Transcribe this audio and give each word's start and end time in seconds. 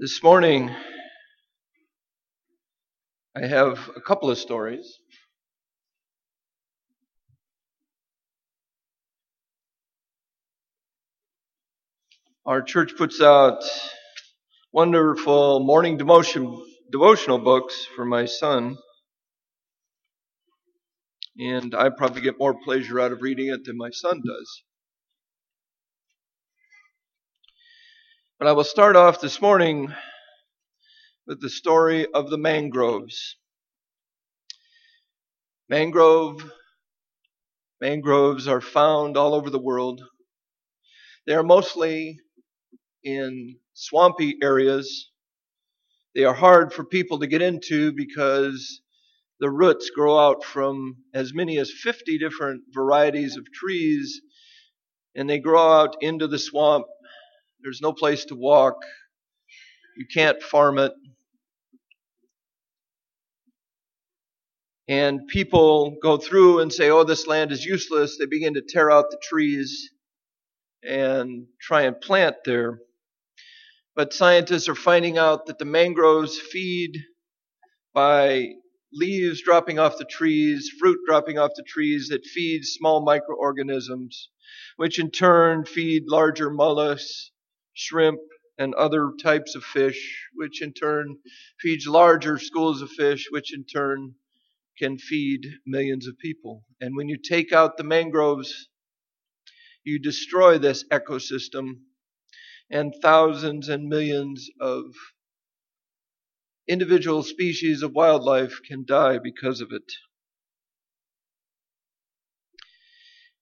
This 0.00 0.22
morning, 0.22 0.74
I 3.36 3.46
have 3.46 3.90
a 3.94 4.00
couple 4.00 4.30
of 4.30 4.38
stories. 4.38 4.96
Our 12.46 12.62
church 12.62 12.96
puts 12.96 13.20
out 13.20 13.62
wonderful 14.72 15.60
morning 15.60 15.98
devotion, 15.98 16.58
devotional 16.90 17.36
books 17.36 17.86
for 17.94 18.06
my 18.06 18.24
son. 18.24 18.78
And 21.38 21.74
I 21.74 21.90
probably 21.90 22.22
get 22.22 22.38
more 22.38 22.54
pleasure 22.64 22.98
out 22.98 23.12
of 23.12 23.20
reading 23.20 23.48
it 23.48 23.66
than 23.66 23.76
my 23.76 23.90
son 23.90 24.22
does. 24.26 24.62
But 28.40 28.48
I 28.48 28.52
will 28.52 28.64
start 28.64 28.96
off 28.96 29.20
this 29.20 29.42
morning 29.42 29.92
with 31.26 31.42
the 31.42 31.50
story 31.50 32.06
of 32.14 32.30
the 32.30 32.38
mangroves. 32.38 33.36
Mangrove, 35.68 36.50
mangroves 37.82 38.48
are 38.48 38.62
found 38.62 39.18
all 39.18 39.34
over 39.34 39.50
the 39.50 39.58
world. 39.58 40.02
They 41.26 41.34
are 41.34 41.42
mostly 41.42 42.18
in 43.04 43.58
swampy 43.74 44.38
areas. 44.42 45.10
They 46.14 46.24
are 46.24 46.32
hard 46.32 46.72
for 46.72 46.86
people 46.86 47.18
to 47.18 47.26
get 47.26 47.42
into 47.42 47.92
because 47.92 48.80
the 49.38 49.50
roots 49.50 49.90
grow 49.90 50.18
out 50.18 50.44
from 50.44 50.96
as 51.12 51.34
many 51.34 51.58
as 51.58 51.70
50 51.70 52.16
different 52.16 52.62
varieties 52.72 53.36
of 53.36 53.44
trees 53.52 54.18
and 55.14 55.28
they 55.28 55.40
grow 55.40 55.70
out 55.70 55.96
into 56.00 56.26
the 56.26 56.38
swamp 56.38 56.86
there's 57.62 57.80
no 57.82 57.92
place 57.92 58.24
to 58.26 58.34
walk. 58.34 58.76
You 59.96 60.06
can't 60.12 60.42
farm 60.42 60.78
it. 60.78 60.92
And 64.88 65.26
people 65.28 65.96
go 66.02 66.16
through 66.16 66.60
and 66.60 66.72
say, 66.72 66.90
oh, 66.90 67.04
this 67.04 67.26
land 67.26 67.52
is 67.52 67.64
useless. 67.64 68.16
They 68.18 68.26
begin 68.26 68.54
to 68.54 68.62
tear 68.62 68.90
out 68.90 69.10
the 69.10 69.20
trees 69.22 69.90
and 70.82 71.46
try 71.60 71.82
and 71.82 72.00
plant 72.00 72.36
there. 72.44 72.80
But 73.94 74.12
scientists 74.12 74.68
are 74.68 74.74
finding 74.74 75.18
out 75.18 75.46
that 75.46 75.58
the 75.58 75.64
mangroves 75.64 76.38
feed 76.38 76.96
by 77.94 78.48
leaves 78.92 79.42
dropping 79.42 79.78
off 79.78 79.98
the 79.98 80.04
trees, 80.04 80.70
fruit 80.80 80.98
dropping 81.06 81.38
off 81.38 81.52
the 81.54 81.62
trees 81.62 82.08
that 82.08 82.24
feed 82.24 82.64
small 82.64 83.04
microorganisms, 83.04 84.30
which 84.76 84.98
in 84.98 85.10
turn 85.10 85.64
feed 85.64 86.04
larger 86.08 86.50
mollusks 86.50 87.30
shrimp, 87.80 88.20
and 88.58 88.74
other 88.74 89.12
types 89.22 89.54
of 89.54 89.64
fish, 89.64 90.28
which 90.34 90.60
in 90.60 90.72
turn 90.72 91.16
feeds 91.58 91.86
larger 91.86 92.38
schools 92.38 92.82
of 92.82 92.90
fish, 92.90 93.28
which 93.30 93.54
in 93.54 93.64
turn 93.64 94.14
can 94.78 94.98
feed 94.98 95.46
millions 95.66 96.06
of 96.06 96.18
people. 96.18 96.62
And 96.80 96.94
when 96.94 97.08
you 97.08 97.16
take 97.16 97.52
out 97.52 97.76
the 97.76 97.84
mangroves, 97.84 98.68
you 99.82 99.98
destroy 99.98 100.58
this 100.58 100.84
ecosystem, 100.92 101.80
and 102.70 102.94
thousands 103.00 103.70
and 103.70 103.88
millions 103.88 104.48
of 104.60 104.84
individual 106.68 107.22
species 107.22 107.82
of 107.82 107.92
wildlife 107.94 108.60
can 108.66 108.84
die 108.86 109.18
because 109.18 109.62
of 109.62 109.72
it. 109.72 109.90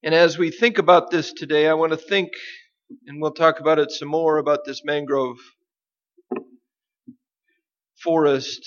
And 0.03 0.14
as 0.14 0.39
we 0.39 0.53
think 0.53 0.78
about 0.78 1.11
this 1.11 1.33
today, 1.33 1.69
I 1.69 1.75
want 1.75 1.91
to 1.91 1.98
think 1.98 2.31
and 3.06 3.20
we'll 3.20 3.33
talk 3.33 3.61
about 3.61 3.78
it 3.78 3.91
some 3.91 4.08
more 4.08 4.39
about 4.39 4.64
this 4.64 4.84
mangrove 4.84 5.39
forest. 8.03 8.67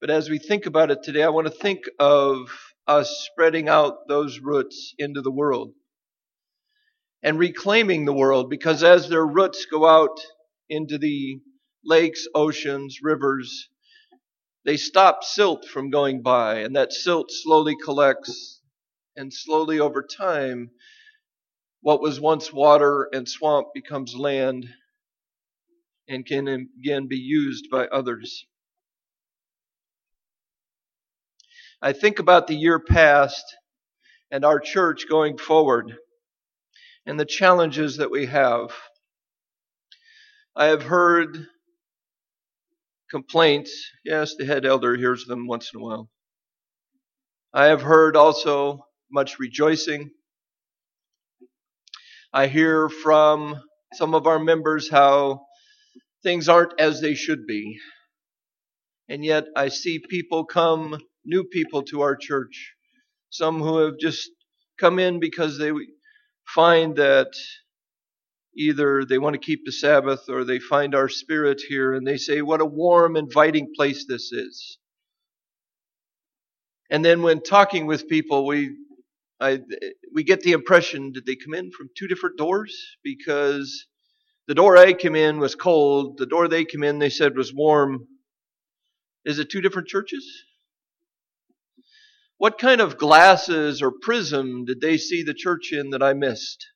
But 0.00 0.10
as 0.10 0.30
we 0.30 0.38
think 0.38 0.66
about 0.66 0.90
it 0.90 1.02
today, 1.02 1.22
I 1.22 1.28
want 1.28 1.46
to 1.46 1.52
think 1.52 1.80
of 1.98 2.48
us 2.86 3.28
spreading 3.30 3.68
out 3.68 4.08
those 4.08 4.40
roots 4.40 4.94
into 4.98 5.20
the 5.20 5.30
world 5.30 5.72
and 7.22 7.38
reclaiming 7.38 8.04
the 8.04 8.12
world 8.12 8.50
because 8.50 8.82
as 8.82 9.08
their 9.08 9.26
roots 9.26 9.66
go 9.70 9.86
out 9.86 10.18
into 10.68 10.98
the 10.98 11.40
lakes, 11.84 12.26
oceans, 12.34 12.98
rivers, 13.02 13.68
they 14.64 14.76
stop 14.76 15.22
silt 15.22 15.66
from 15.66 15.90
going 15.90 16.22
by 16.22 16.60
and 16.60 16.76
that 16.76 16.92
silt 16.92 17.30
slowly 17.30 17.76
collects 17.84 18.62
and 19.16 19.32
slowly 19.32 19.80
over 19.80 20.02
time 20.02 20.70
what 21.82 22.00
was 22.00 22.20
once 22.20 22.52
water 22.52 23.08
and 23.12 23.28
swamp 23.28 23.68
becomes 23.74 24.14
land 24.14 24.66
and 26.08 26.26
can 26.26 26.48
again 26.48 27.06
be 27.08 27.16
used 27.16 27.70
by 27.70 27.86
others. 27.86 28.46
I 31.80 31.92
think 31.92 32.18
about 32.18 32.46
the 32.46 32.54
year 32.54 32.78
past 32.78 33.44
and 34.30 34.44
our 34.44 34.60
church 34.60 35.08
going 35.08 35.38
forward 35.38 35.96
and 37.06 37.18
the 37.18 37.24
challenges 37.24 37.96
that 37.96 38.10
we 38.10 38.26
have. 38.26 38.70
I 40.54 40.66
have 40.66 40.82
heard 40.82 41.46
complaints. 43.10 43.72
Yes, 44.04 44.34
the 44.36 44.44
head 44.44 44.66
elder 44.66 44.96
hears 44.96 45.24
them 45.24 45.46
once 45.46 45.70
in 45.72 45.80
a 45.80 45.84
while. 45.84 46.10
I 47.52 47.66
have 47.66 47.82
heard 47.82 48.16
also 48.16 48.86
much 49.10 49.38
rejoicing. 49.38 50.10
I 52.32 52.46
hear 52.46 52.88
from 52.88 53.60
some 53.94 54.14
of 54.14 54.26
our 54.26 54.38
members 54.38 54.88
how 54.88 55.46
things 56.22 56.48
aren't 56.48 56.78
as 56.80 57.00
they 57.00 57.14
should 57.14 57.46
be. 57.46 57.78
And 59.08 59.24
yet 59.24 59.46
I 59.56 59.68
see 59.68 59.98
people 59.98 60.44
come, 60.44 60.98
new 61.24 61.44
people 61.44 61.82
to 61.84 62.02
our 62.02 62.14
church, 62.14 62.74
some 63.30 63.60
who 63.60 63.78
have 63.78 63.98
just 63.98 64.30
come 64.78 65.00
in 65.00 65.18
because 65.18 65.58
they 65.58 65.72
find 66.46 66.96
that 66.96 67.32
either 68.56 69.04
they 69.04 69.18
want 69.18 69.34
to 69.34 69.40
keep 69.40 69.64
the 69.64 69.72
Sabbath 69.72 70.28
or 70.28 70.44
they 70.44 70.60
find 70.60 70.94
our 70.94 71.08
spirit 71.08 71.60
here 71.68 71.94
and 71.94 72.06
they 72.06 72.16
say, 72.16 72.42
what 72.42 72.60
a 72.60 72.64
warm, 72.64 73.16
inviting 73.16 73.72
place 73.74 74.06
this 74.06 74.30
is. 74.32 74.78
And 76.90 77.04
then 77.04 77.22
when 77.22 77.42
talking 77.42 77.86
with 77.86 78.08
people, 78.08 78.46
we 78.46 78.76
I, 79.40 79.60
we 80.12 80.22
get 80.22 80.40
the 80.40 80.52
impression 80.52 81.12
did 81.12 81.24
they 81.24 81.36
come 81.36 81.54
in 81.54 81.70
from 81.70 81.88
two 81.96 82.06
different 82.06 82.36
doors? 82.36 82.96
Because 83.02 83.86
the 84.46 84.54
door 84.54 84.76
I 84.76 84.92
came 84.92 85.16
in 85.16 85.38
was 85.38 85.54
cold, 85.54 86.18
the 86.18 86.26
door 86.26 86.46
they 86.46 86.64
came 86.64 86.82
in 86.82 86.98
they 86.98 87.08
said 87.08 87.36
was 87.36 87.54
warm. 87.54 88.06
Is 89.24 89.38
it 89.38 89.50
two 89.50 89.62
different 89.62 89.88
churches? 89.88 90.26
What 92.36 92.58
kind 92.58 92.80
of 92.80 92.98
glasses 92.98 93.82
or 93.82 93.92
prism 93.92 94.64
did 94.64 94.80
they 94.80 94.96
see 94.96 95.22
the 95.22 95.34
church 95.34 95.72
in 95.72 95.90
that 95.90 96.02
I 96.02 96.12
missed? 96.12 96.66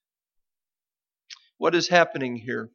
What 1.58 1.74
is 1.74 1.88
happening 1.88 2.36
here? 2.36 2.70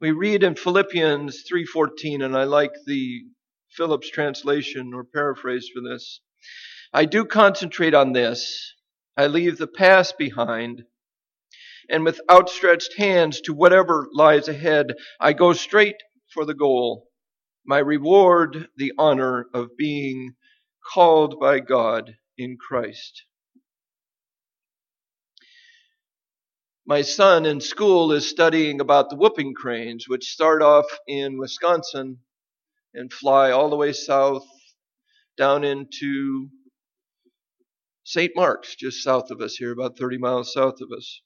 We 0.00 0.10
read 0.10 0.42
in 0.42 0.56
Philippians 0.56 1.44
3:14 1.50 2.24
and 2.24 2.36
I 2.36 2.44
like 2.44 2.72
the 2.86 3.22
Phillips 3.70 4.10
translation 4.10 4.92
or 4.92 5.04
paraphrase 5.04 5.68
for 5.72 5.80
this. 5.80 6.20
I 6.96 7.06
do 7.06 7.24
concentrate 7.24 7.92
on 7.92 8.12
this. 8.12 8.72
I 9.16 9.26
leave 9.26 9.58
the 9.58 9.66
past 9.66 10.16
behind. 10.16 10.84
And 11.90 12.04
with 12.04 12.20
outstretched 12.30 12.96
hands 12.96 13.40
to 13.42 13.52
whatever 13.52 14.06
lies 14.12 14.46
ahead, 14.46 14.94
I 15.20 15.32
go 15.32 15.54
straight 15.54 15.96
for 16.32 16.44
the 16.44 16.54
goal. 16.54 17.08
My 17.66 17.78
reward, 17.78 18.68
the 18.76 18.92
honor 18.96 19.46
of 19.52 19.76
being 19.76 20.36
called 20.92 21.40
by 21.40 21.58
God 21.58 22.14
in 22.38 22.58
Christ. 22.58 23.24
My 26.86 27.02
son 27.02 27.44
in 27.44 27.60
school 27.60 28.12
is 28.12 28.28
studying 28.28 28.80
about 28.80 29.10
the 29.10 29.16
whooping 29.16 29.54
cranes, 29.54 30.08
which 30.08 30.30
start 30.30 30.62
off 30.62 30.86
in 31.08 31.38
Wisconsin 31.38 32.18
and 32.92 33.12
fly 33.12 33.50
all 33.50 33.68
the 33.68 33.76
way 33.76 33.92
south 33.92 34.46
down 35.36 35.64
into 35.64 36.50
St. 38.04 38.32
Marks, 38.36 38.74
just 38.76 39.02
south 39.02 39.30
of 39.30 39.40
us 39.40 39.56
here, 39.56 39.72
about 39.72 39.98
30 39.98 40.18
miles 40.18 40.52
south 40.52 40.80
of 40.82 40.92
us. 40.92 41.22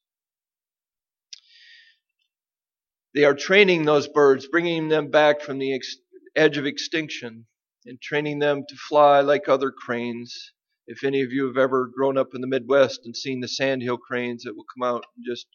They 3.14 3.24
are 3.24 3.34
training 3.34 3.84
those 3.84 4.06
birds, 4.06 4.46
bringing 4.46 4.88
them 4.88 5.10
back 5.10 5.40
from 5.40 5.58
the 5.58 5.74
ex- 5.74 5.96
edge 6.36 6.56
of 6.56 6.66
extinction 6.66 7.46
and 7.84 8.00
training 8.00 8.38
them 8.38 8.64
to 8.68 8.76
fly 8.76 9.20
like 9.20 9.48
other 9.48 9.72
cranes. 9.72 10.52
If 10.86 11.02
any 11.02 11.22
of 11.22 11.32
you 11.32 11.46
have 11.46 11.56
ever 11.56 11.90
grown 11.92 12.16
up 12.16 12.34
in 12.34 12.40
the 12.40 12.46
Midwest 12.46 13.00
and 13.04 13.16
seen 13.16 13.40
the 13.40 13.48
sandhill 13.48 13.98
cranes 13.98 14.44
that 14.44 14.54
will 14.54 14.66
come 14.72 14.88
out 14.88 15.04
and 15.16 15.26
just 15.26 15.46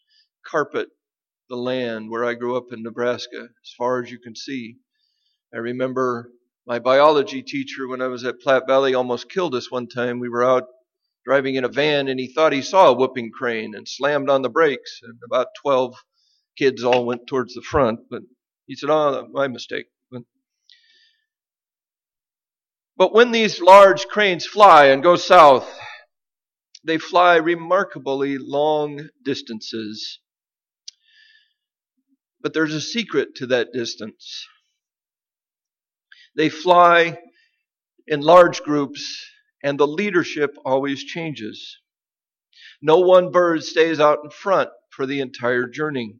carpet 0.46 0.90
the 1.48 1.56
land 1.56 2.10
where 2.10 2.24
I 2.24 2.34
grew 2.34 2.56
up 2.56 2.72
in 2.72 2.82
Nebraska, 2.82 3.40
as 3.42 3.74
far 3.78 4.02
as 4.02 4.10
you 4.10 4.18
can 4.18 4.36
see. 4.36 4.76
I 5.54 5.58
remember 5.58 6.32
my 6.66 6.78
biology 6.80 7.42
teacher 7.42 7.88
when 7.88 8.02
I 8.02 8.08
was 8.08 8.24
at 8.24 8.40
Platte 8.40 8.66
Valley 8.66 8.94
almost 8.94 9.30
killed 9.30 9.54
us 9.54 9.70
one 9.70 9.86
time. 9.86 10.18
We 10.18 10.28
were 10.28 10.44
out 10.44 10.64
driving 11.24 11.54
in 11.54 11.64
a 11.64 11.68
van 11.68 12.08
and 12.08 12.20
he 12.20 12.32
thought 12.32 12.52
he 12.52 12.62
saw 12.62 12.88
a 12.88 12.92
whooping 12.92 13.30
crane 13.32 13.74
and 13.74 13.88
slammed 13.88 14.28
on 14.28 14.42
the 14.42 14.48
brakes 14.48 15.00
and 15.02 15.18
about 15.24 15.48
12 15.62 15.94
kids 16.56 16.84
all 16.84 17.04
went 17.04 17.26
towards 17.26 17.54
the 17.54 17.62
front, 17.62 18.00
but 18.10 18.22
he 18.66 18.74
said, 18.74 18.90
Oh, 18.90 19.28
my 19.32 19.48
mistake. 19.48 19.86
But, 20.10 20.22
but 22.96 23.14
when 23.14 23.32
these 23.32 23.60
large 23.60 24.06
cranes 24.06 24.46
fly 24.46 24.86
and 24.86 25.02
go 25.02 25.16
south, 25.16 25.68
they 26.84 26.98
fly 26.98 27.36
remarkably 27.36 28.38
long 28.38 29.08
distances. 29.22 30.20
But 32.40 32.52
there's 32.52 32.74
a 32.74 32.80
secret 32.80 33.36
to 33.36 33.46
that 33.46 33.72
distance. 33.72 34.46
They 36.36 36.50
fly 36.50 37.18
in 38.06 38.20
large 38.20 38.62
groups, 38.62 39.24
and 39.64 39.80
the 39.80 39.86
leadership 39.86 40.56
always 40.64 41.02
changes. 41.02 41.78
No 42.82 42.98
one 42.98 43.32
bird 43.32 43.64
stays 43.64 43.98
out 43.98 44.18
in 44.22 44.30
front 44.30 44.68
for 44.90 45.06
the 45.06 45.20
entire 45.20 45.66
journey. 45.66 46.18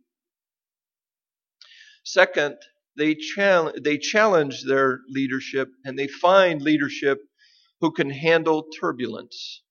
Second, 2.04 2.56
they, 2.96 3.14
challenge, 3.14 3.76
they 3.82 3.98
challenge 3.98 4.64
their 4.64 5.00
leadership 5.08 5.68
and 5.84 5.98
they 5.98 6.08
find 6.08 6.62
leadership 6.62 7.18
who 7.80 7.92
can 7.92 8.08
handle 8.08 8.66
turbulence. 8.80 9.62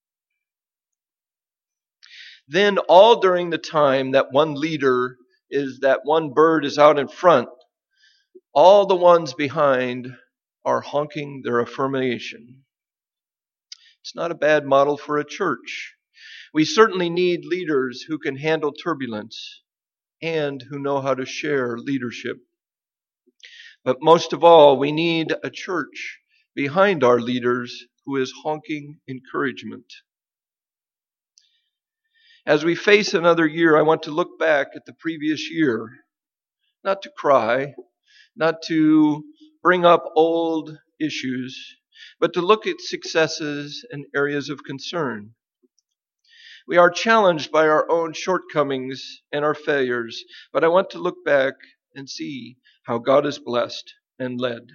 Then, 2.47 2.77
all 2.77 3.21
during 3.21 3.49
the 3.49 3.57
time 3.57 4.11
that 4.11 4.31
one 4.31 4.53
leader 4.53 5.17
is, 5.49 5.79
that 5.79 6.01
one 6.03 6.33
bird 6.33 6.63
is 6.65 6.77
out 6.77 6.99
in 6.99 7.07
front, 7.07 7.49
all 8.53 8.85
the 8.85 8.95
ones 8.95 9.33
behind 9.33 10.13
are 10.63 10.81
honking 10.81 11.41
their 11.43 11.61
affirmation. 11.61 12.62
It's 14.03 14.15
not 14.15 14.31
a 14.31 14.35
bad 14.35 14.65
model 14.65 14.97
for 14.97 15.17
a 15.17 15.23
church. 15.23 15.95
We 16.53 16.65
certainly 16.65 17.09
need 17.09 17.45
leaders 17.45 18.01
who 18.01 18.19
can 18.19 18.35
handle 18.35 18.73
turbulence 18.73 19.61
and 20.21 20.61
who 20.61 20.77
know 20.77 20.99
how 20.99 21.13
to 21.13 21.25
share 21.25 21.77
leadership. 21.77 22.35
But 23.85 24.01
most 24.01 24.33
of 24.33 24.43
all, 24.43 24.77
we 24.77 24.91
need 24.91 25.33
a 25.41 25.49
church 25.49 26.19
behind 26.53 27.01
our 27.01 27.21
leaders 27.21 27.85
who 28.05 28.17
is 28.17 28.33
honking 28.43 28.99
encouragement. 29.07 29.85
As 32.45 32.65
we 32.65 32.75
face 32.75 33.13
another 33.13 33.47
year, 33.47 33.77
I 33.77 33.83
want 33.83 34.03
to 34.03 34.11
look 34.11 34.37
back 34.37 34.67
at 34.75 34.85
the 34.85 34.93
previous 34.99 35.49
year, 35.49 35.89
not 36.83 37.03
to 37.03 37.11
cry, 37.15 37.73
not 38.35 38.63
to 38.63 39.23
bring 39.61 39.85
up 39.85 40.03
old 40.17 40.77
issues, 40.99 41.77
but 42.19 42.33
to 42.33 42.41
look 42.41 42.67
at 42.67 42.79
successes 42.79 43.85
and 43.91 44.05
areas 44.15 44.49
of 44.49 44.63
concern. 44.63 45.33
We 46.67 46.77
are 46.77 46.89
challenged 46.89 47.51
by 47.51 47.67
our 47.67 47.89
own 47.91 48.13
shortcomings 48.13 49.21
and 49.31 49.43
our 49.43 49.53
failures, 49.53 50.23
but 50.53 50.63
I 50.63 50.69
want 50.69 50.91
to 50.91 50.99
look 50.99 51.25
back 51.25 51.55
and 51.95 52.09
see 52.09 52.57
how 52.83 52.99
God 52.99 53.25
has 53.25 53.39
blessed 53.39 53.93
and 54.19 54.39
led. 54.39 54.67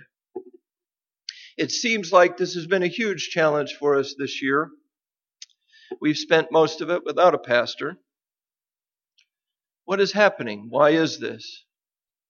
It 1.56 1.72
seems 1.72 2.12
like 2.12 2.36
this 2.36 2.54
has 2.54 2.66
been 2.66 2.82
a 2.82 2.88
huge 2.88 3.30
challenge 3.30 3.74
for 3.78 3.96
us 3.96 4.14
this 4.18 4.42
year. 4.42 4.70
We've 6.00 6.16
spent 6.16 6.52
most 6.52 6.80
of 6.80 6.90
it 6.90 7.04
without 7.04 7.34
a 7.34 7.38
pastor. 7.38 7.98
What 9.84 10.00
is 10.00 10.12
happening? 10.12 10.66
Why 10.68 10.90
is 10.90 11.18
this? 11.18 11.64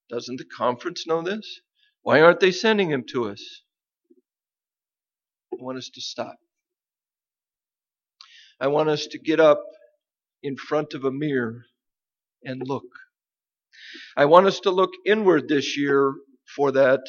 Doesn't 0.09 0.37
the 0.37 0.45
conference 0.45 1.07
know 1.07 1.21
this? 1.21 1.61
Why 2.03 2.21
aren't 2.23 2.41
they 2.41 2.53
sending 2.53 2.91
him 2.91 3.05
to 3.11 3.29
us? 3.29 3.63
I 5.59 5.65
want 5.65 5.79
us 5.79 5.91
to 5.95 6.01
stop. 6.01 6.37
I 8.61 8.69
want 8.69 8.89
us 8.89 9.07
to 9.09 9.19
get 9.19 9.41
up 9.41 9.63
in 10.43 10.57
front 10.57 10.95
of 10.95 11.05
a 11.05 11.11
mirror 11.11 11.65
and 12.45 12.63
look. 12.65 12.85
I 14.17 14.27
want 14.27 14.47
us 14.47 14.61
to 14.61 14.71
look 14.71 14.91
inward 15.05 15.49
this 15.49 15.77
year 15.77 16.15
for 16.55 16.73
that 16.73 17.01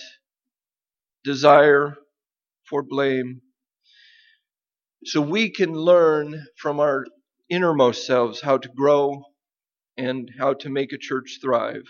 desire 1.23 1.95
for 2.67 2.81
blame 2.81 3.41
so 5.05 5.21
we 5.21 5.49
can 5.51 5.73
learn 5.73 6.45
from 6.57 6.79
our 6.79 7.05
innermost 7.49 8.05
selves 8.05 8.41
how 8.41 8.57
to 8.57 8.69
grow 8.69 9.23
and 9.97 10.29
how 10.39 10.53
to 10.53 10.69
make 10.69 10.91
a 10.91 10.97
church 10.97 11.39
thrive. 11.41 11.83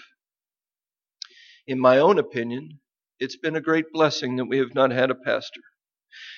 In 1.68 1.80
my 1.80 2.00
own 2.00 2.20
opinion, 2.20 2.80
it's 3.20 3.38
been 3.38 3.56
a 3.56 3.62
great 3.62 3.86
blessing 3.94 4.36
that 4.38 4.46
we 4.46 4.58
have 4.58 4.74
not 4.74 4.92
had 4.92 5.12
a 5.12 5.16
pastor 5.16 5.62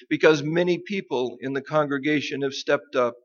because 0.10 0.44
many 0.44 0.78
people 0.80 1.38
in 1.42 1.54
the 1.54 1.62
congregation 1.62 2.42
have 2.42 2.54
stepped 2.54 2.96
up 2.96 3.16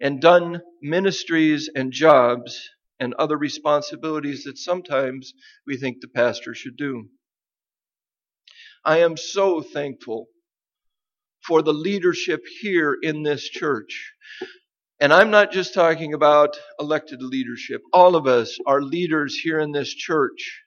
and 0.00 0.20
done 0.20 0.60
ministries 0.82 1.68
and 1.74 1.92
jobs 1.92 2.68
and 3.00 3.14
other 3.14 3.36
responsibilities 3.36 4.44
that 4.44 4.58
sometimes 4.58 5.32
we 5.66 5.76
think 5.76 6.00
the 6.00 6.08
pastor 6.08 6.54
should 6.54 6.76
do. 6.76 7.08
I 8.84 8.98
am 8.98 9.16
so 9.16 9.60
thankful 9.60 10.26
for 11.46 11.62
the 11.62 11.72
leadership 11.72 12.42
here 12.60 12.96
in 13.02 13.22
this 13.22 13.48
church. 13.48 14.12
And 15.00 15.12
I'm 15.12 15.30
not 15.30 15.52
just 15.52 15.74
talking 15.74 16.12
about 16.12 16.58
elected 16.80 17.22
leadership. 17.22 17.82
All 17.92 18.16
of 18.16 18.26
us 18.26 18.58
are 18.66 18.82
leaders 18.82 19.36
here 19.36 19.60
in 19.60 19.72
this 19.72 19.94
church. 19.94 20.62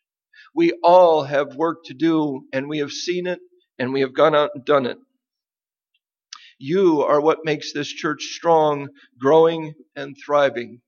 We 0.56 0.74
all 0.84 1.24
have 1.24 1.56
work 1.56 1.80
to 1.86 1.94
do, 1.94 2.46
and 2.54 2.68
we 2.68 2.80
have 2.80 2.92
seen 2.92 3.28
it, 3.28 3.40
and 3.82 3.92
we 3.92 4.02
have 4.02 4.14
gone 4.14 4.36
out 4.36 4.52
and 4.54 4.64
done 4.64 4.86
it. 4.86 5.00
You 6.60 7.02
are 7.02 7.20
what 7.20 7.40
makes 7.44 7.74
this 7.74 7.88
church 7.88 8.22
strong, 8.22 8.90
growing, 9.20 9.74
and 9.96 10.16
thriving. 10.24 10.82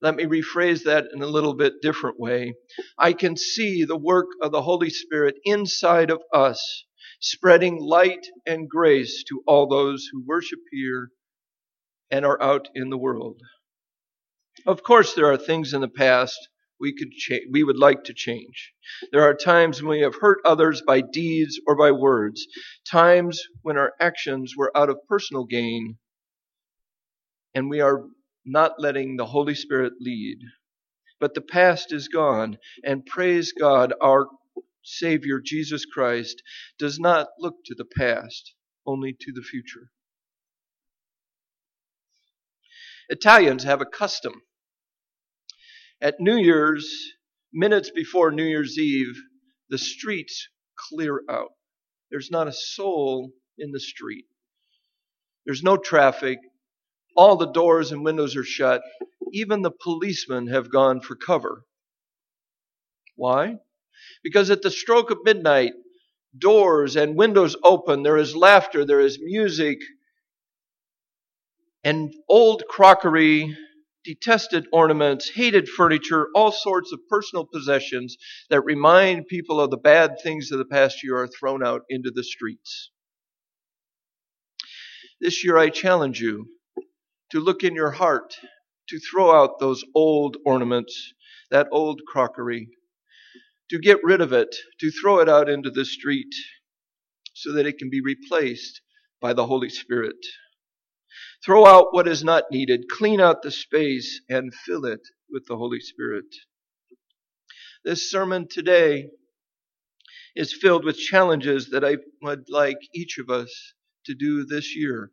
Let 0.00 0.14
me 0.14 0.26
rephrase 0.26 0.84
that 0.84 1.06
in 1.12 1.22
a 1.22 1.26
little 1.26 1.54
bit 1.54 1.82
different 1.82 2.20
way. 2.20 2.54
I 2.96 3.14
can 3.14 3.36
see 3.36 3.82
the 3.82 3.96
work 3.96 4.28
of 4.42 4.52
the 4.52 4.62
Holy 4.62 4.90
Spirit 4.90 5.34
inside 5.44 6.10
of 6.10 6.22
us, 6.32 6.84
spreading 7.18 7.80
light 7.80 8.24
and 8.46 8.68
grace 8.70 9.24
to 9.28 9.42
all 9.44 9.66
those 9.66 10.06
who 10.12 10.22
worship 10.24 10.60
here 10.70 11.08
and 12.12 12.24
are 12.24 12.40
out 12.40 12.68
in 12.76 12.90
the 12.90 12.98
world. 12.98 13.40
Of 14.68 14.84
course, 14.84 15.14
there 15.14 15.32
are 15.32 15.36
things 15.36 15.74
in 15.74 15.80
the 15.80 15.88
past 15.88 16.38
we 16.80 16.94
could 16.96 17.12
cha- 17.12 17.46
we 17.50 17.64
would 17.64 17.78
like 17.78 18.04
to 18.04 18.14
change. 18.14 18.72
There 19.12 19.22
are 19.22 19.34
times 19.34 19.82
when 19.82 19.90
we 19.90 20.00
have 20.00 20.16
hurt 20.16 20.40
others 20.44 20.82
by 20.82 21.02
deeds 21.02 21.60
or 21.66 21.76
by 21.76 21.92
words, 21.92 22.46
times 22.90 23.42
when 23.62 23.78
our 23.78 23.94
actions 24.00 24.54
were 24.56 24.76
out 24.76 24.90
of 24.90 24.98
personal 25.08 25.44
gain, 25.44 25.98
and 27.54 27.70
we 27.70 27.80
are 27.80 28.04
not 28.44 28.80
letting 28.80 29.16
the 29.16 29.26
Holy 29.26 29.54
Spirit 29.54 29.94
lead. 30.00 30.38
But 31.20 31.34
the 31.34 31.40
past 31.40 31.92
is 31.92 32.08
gone, 32.08 32.58
and 32.84 33.06
praise 33.06 33.52
God, 33.52 33.94
our 34.02 34.26
Savior 34.84 35.40
Jesus 35.40 35.86
Christ 35.86 36.42
does 36.78 37.00
not 37.00 37.28
look 37.38 37.56
to 37.66 37.74
the 37.74 37.86
past, 37.86 38.54
only 38.86 39.14
to 39.20 39.32
the 39.32 39.42
future. 39.42 39.90
Italians 43.08 43.64
have 43.64 43.80
a 43.80 43.86
custom. 43.86 44.42
At 46.04 46.20
New 46.20 46.36
Year's, 46.36 47.14
minutes 47.50 47.88
before 47.88 48.30
New 48.30 48.44
Year's 48.44 48.78
Eve, 48.78 49.16
the 49.70 49.78
streets 49.78 50.50
clear 50.76 51.22
out. 51.30 51.52
There's 52.10 52.30
not 52.30 52.46
a 52.46 52.52
soul 52.52 53.32
in 53.56 53.72
the 53.72 53.80
street. 53.80 54.26
There's 55.46 55.62
no 55.62 55.78
traffic. 55.78 56.40
All 57.16 57.36
the 57.36 57.50
doors 57.50 57.90
and 57.90 58.04
windows 58.04 58.36
are 58.36 58.44
shut. 58.44 58.82
Even 59.32 59.62
the 59.62 59.70
policemen 59.70 60.48
have 60.48 60.70
gone 60.70 61.00
for 61.00 61.16
cover. 61.16 61.64
Why? 63.16 63.56
Because 64.22 64.50
at 64.50 64.60
the 64.60 64.70
stroke 64.70 65.10
of 65.10 65.24
midnight, 65.24 65.72
doors 66.36 66.96
and 66.96 67.16
windows 67.16 67.56
open, 67.64 68.02
there 68.02 68.18
is 68.18 68.36
laughter, 68.36 68.84
there 68.84 69.00
is 69.00 69.18
music, 69.22 69.78
and 71.82 72.12
old 72.28 72.64
crockery, 72.68 73.56
detested 74.04 74.66
ornaments, 74.72 75.30
hated 75.30 75.68
furniture, 75.68 76.28
all 76.34 76.52
sorts 76.52 76.92
of 76.92 77.00
personal 77.08 77.46
possessions 77.46 78.16
that 78.50 78.60
remind 78.64 79.26
people 79.26 79.60
of 79.60 79.70
the 79.70 79.76
bad 79.76 80.16
things 80.22 80.52
of 80.52 80.58
the 80.58 80.64
past 80.64 81.02
year 81.02 81.16
are 81.16 81.28
thrown 81.28 81.64
out 81.64 81.82
into 81.88 82.10
the 82.10 82.22
streets. 82.22 82.90
This 85.20 85.44
year 85.44 85.56
I 85.56 85.70
challenge 85.70 86.20
you 86.20 86.46
to 87.30 87.40
look 87.40 87.64
in 87.64 87.74
your 87.74 87.92
heart, 87.92 88.36
to 88.88 89.00
throw 89.00 89.34
out 89.34 89.58
those 89.58 89.82
old 89.94 90.36
ornaments, 90.44 91.14
that 91.50 91.68
old 91.72 92.02
crockery, 92.06 92.68
to 93.70 93.78
get 93.78 94.04
rid 94.04 94.20
of 94.20 94.32
it, 94.32 94.54
to 94.80 94.90
throw 94.90 95.20
it 95.20 95.28
out 95.28 95.48
into 95.48 95.70
the 95.70 95.84
street 95.84 96.34
so 97.32 97.52
that 97.52 97.66
it 97.66 97.78
can 97.78 97.90
be 97.90 98.00
replaced 98.02 98.82
by 99.20 99.32
the 99.32 99.46
Holy 99.46 99.70
Spirit. 99.70 100.16
Throw 101.44 101.66
out 101.66 101.92
what 101.92 102.08
is 102.08 102.24
not 102.24 102.50
needed, 102.50 102.88
clean 102.88 103.20
out 103.20 103.42
the 103.42 103.50
space, 103.50 104.22
and 104.30 104.54
fill 104.54 104.86
it 104.86 105.00
with 105.28 105.44
the 105.46 105.56
Holy 105.56 105.80
Spirit. 105.80 106.24
This 107.84 108.10
sermon 108.10 108.48
today 108.48 109.10
is 110.34 110.56
filled 110.58 110.86
with 110.86 110.96
challenges 110.96 111.68
that 111.70 111.84
I 111.84 111.98
would 112.22 112.48
like 112.48 112.78
each 112.94 113.18
of 113.18 113.28
us 113.28 113.74
to 114.06 114.14
do 114.14 114.46
this 114.46 114.74
year. 114.74 115.10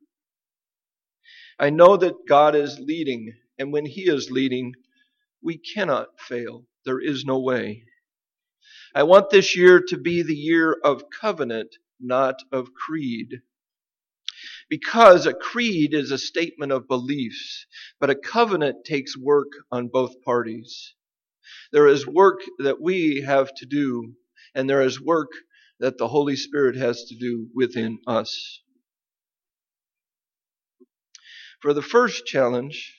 I 1.59 1.69
know 1.69 1.97
that 1.97 2.25
God 2.27 2.55
is 2.55 2.79
leading, 2.79 3.33
and 3.59 3.73
when 3.73 3.85
He 3.85 4.03
is 4.03 4.31
leading, 4.31 4.73
we 5.43 5.57
cannot 5.57 6.17
fail. 6.17 6.65
There 6.85 7.01
is 7.01 7.25
no 7.25 7.39
way. 7.39 7.83
I 8.95 9.03
want 9.03 9.31
this 9.31 9.55
year 9.55 9.81
to 9.89 9.97
be 9.97 10.23
the 10.23 10.33
year 10.33 10.77
of 10.81 11.03
covenant, 11.09 11.75
not 11.99 12.37
of 12.53 12.73
creed. 12.73 13.41
Because 14.71 15.25
a 15.25 15.33
creed 15.33 15.93
is 15.93 16.11
a 16.11 16.17
statement 16.17 16.71
of 16.71 16.87
beliefs, 16.87 17.65
but 17.99 18.09
a 18.09 18.15
covenant 18.15 18.85
takes 18.85 19.17
work 19.17 19.49
on 19.69 19.89
both 19.89 20.21
parties. 20.23 20.95
There 21.73 21.87
is 21.87 22.07
work 22.07 22.39
that 22.59 22.81
we 22.81 23.19
have 23.19 23.53
to 23.55 23.65
do, 23.65 24.15
and 24.55 24.69
there 24.69 24.81
is 24.81 25.01
work 25.01 25.31
that 25.81 25.97
the 25.97 26.07
Holy 26.07 26.37
Spirit 26.37 26.77
has 26.77 27.03
to 27.03 27.17
do 27.17 27.49
within 27.53 27.99
us. 28.07 28.61
For 31.61 31.73
the 31.73 31.81
first 31.81 32.25
challenge, 32.25 32.97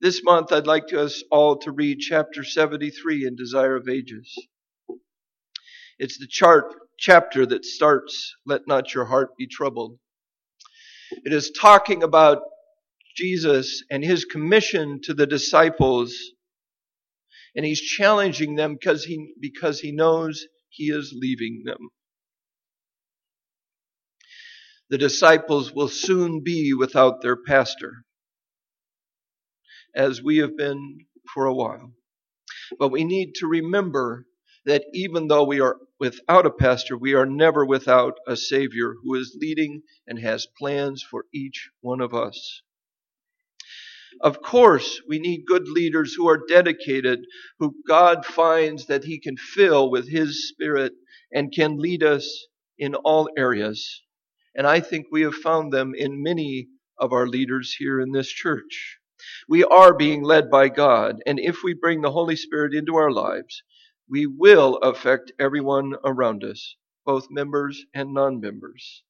this 0.00 0.20
month 0.24 0.50
I'd 0.50 0.66
like 0.66 0.92
us 0.92 1.22
all 1.30 1.58
to 1.58 1.70
read 1.70 2.00
chapter 2.00 2.42
73 2.42 3.24
in 3.24 3.36
Desire 3.36 3.76
of 3.76 3.88
Ages. 3.88 4.36
It's 6.00 6.18
the 6.18 6.26
chart 6.26 6.74
chapter 6.98 7.46
that 7.46 7.64
starts, 7.64 8.34
Let 8.46 8.62
not 8.66 8.94
your 8.94 9.06
heart 9.06 9.36
be 9.36 9.46
troubled. 9.46 9.98
It 11.24 11.32
is 11.32 11.50
talking 11.50 12.02
about 12.02 12.42
Jesus 13.14 13.82
and 13.90 14.04
his 14.04 14.24
commission 14.24 15.00
to 15.04 15.14
the 15.14 15.26
disciples. 15.26 16.14
And 17.54 17.66
he's 17.66 17.80
challenging 17.80 18.54
them 18.54 18.74
because 18.74 19.04
he, 19.04 19.34
because 19.40 19.80
he 19.80 19.92
knows 19.92 20.46
he 20.70 20.84
is 20.84 21.14
leaving 21.14 21.62
them. 21.64 21.90
The 24.88 24.98
disciples 24.98 25.72
will 25.72 25.88
soon 25.88 26.42
be 26.42 26.74
without 26.74 27.22
their 27.22 27.36
pastor, 27.36 28.04
as 29.94 30.22
we 30.22 30.38
have 30.38 30.56
been 30.56 30.98
for 31.32 31.46
a 31.46 31.54
while. 31.54 31.92
But 32.78 32.90
we 32.90 33.04
need 33.04 33.34
to 33.36 33.46
remember 33.46 34.26
that 34.64 34.84
even 34.92 35.28
though 35.28 35.44
we 35.44 35.60
are 35.60 35.76
without 36.02 36.44
a 36.44 36.50
pastor, 36.50 36.98
we 36.98 37.14
are 37.14 37.24
never 37.24 37.64
without 37.64 38.18
a 38.26 38.36
Savior 38.36 38.96
who 39.04 39.14
is 39.14 39.38
leading 39.40 39.80
and 40.04 40.18
has 40.18 40.48
plans 40.58 41.00
for 41.00 41.26
each 41.32 41.70
one 41.80 42.00
of 42.00 42.12
us. 42.12 42.60
Of 44.20 44.42
course, 44.42 45.00
we 45.06 45.20
need 45.20 45.46
good 45.46 45.68
leaders 45.68 46.12
who 46.12 46.28
are 46.28 46.44
dedicated, 46.48 47.20
who 47.60 47.76
God 47.86 48.26
finds 48.26 48.86
that 48.86 49.04
He 49.04 49.20
can 49.20 49.36
fill 49.36 49.92
with 49.92 50.08
His 50.08 50.48
Spirit 50.48 50.92
and 51.30 51.54
can 51.54 51.78
lead 51.78 52.02
us 52.02 52.48
in 52.76 52.96
all 52.96 53.30
areas. 53.38 54.02
And 54.56 54.66
I 54.66 54.80
think 54.80 55.06
we 55.12 55.22
have 55.22 55.36
found 55.36 55.72
them 55.72 55.92
in 55.94 56.20
many 56.20 56.66
of 56.98 57.12
our 57.12 57.28
leaders 57.28 57.76
here 57.78 58.00
in 58.00 58.10
this 58.10 58.28
church. 58.28 58.98
We 59.48 59.62
are 59.62 59.94
being 59.94 60.24
led 60.24 60.50
by 60.50 60.68
God, 60.68 61.22
and 61.26 61.38
if 61.38 61.62
we 61.62 61.74
bring 61.74 62.00
the 62.00 62.10
Holy 62.10 62.34
Spirit 62.34 62.74
into 62.74 62.96
our 62.96 63.12
lives, 63.12 63.62
we 64.12 64.26
will 64.26 64.76
affect 64.82 65.32
everyone 65.40 65.94
around 66.04 66.44
us, 66.44 66.76
both 67.06 67.30
members 67.30 67.86
and 67.94 68.12
non 68.12 68.38
members. 68.38 69.02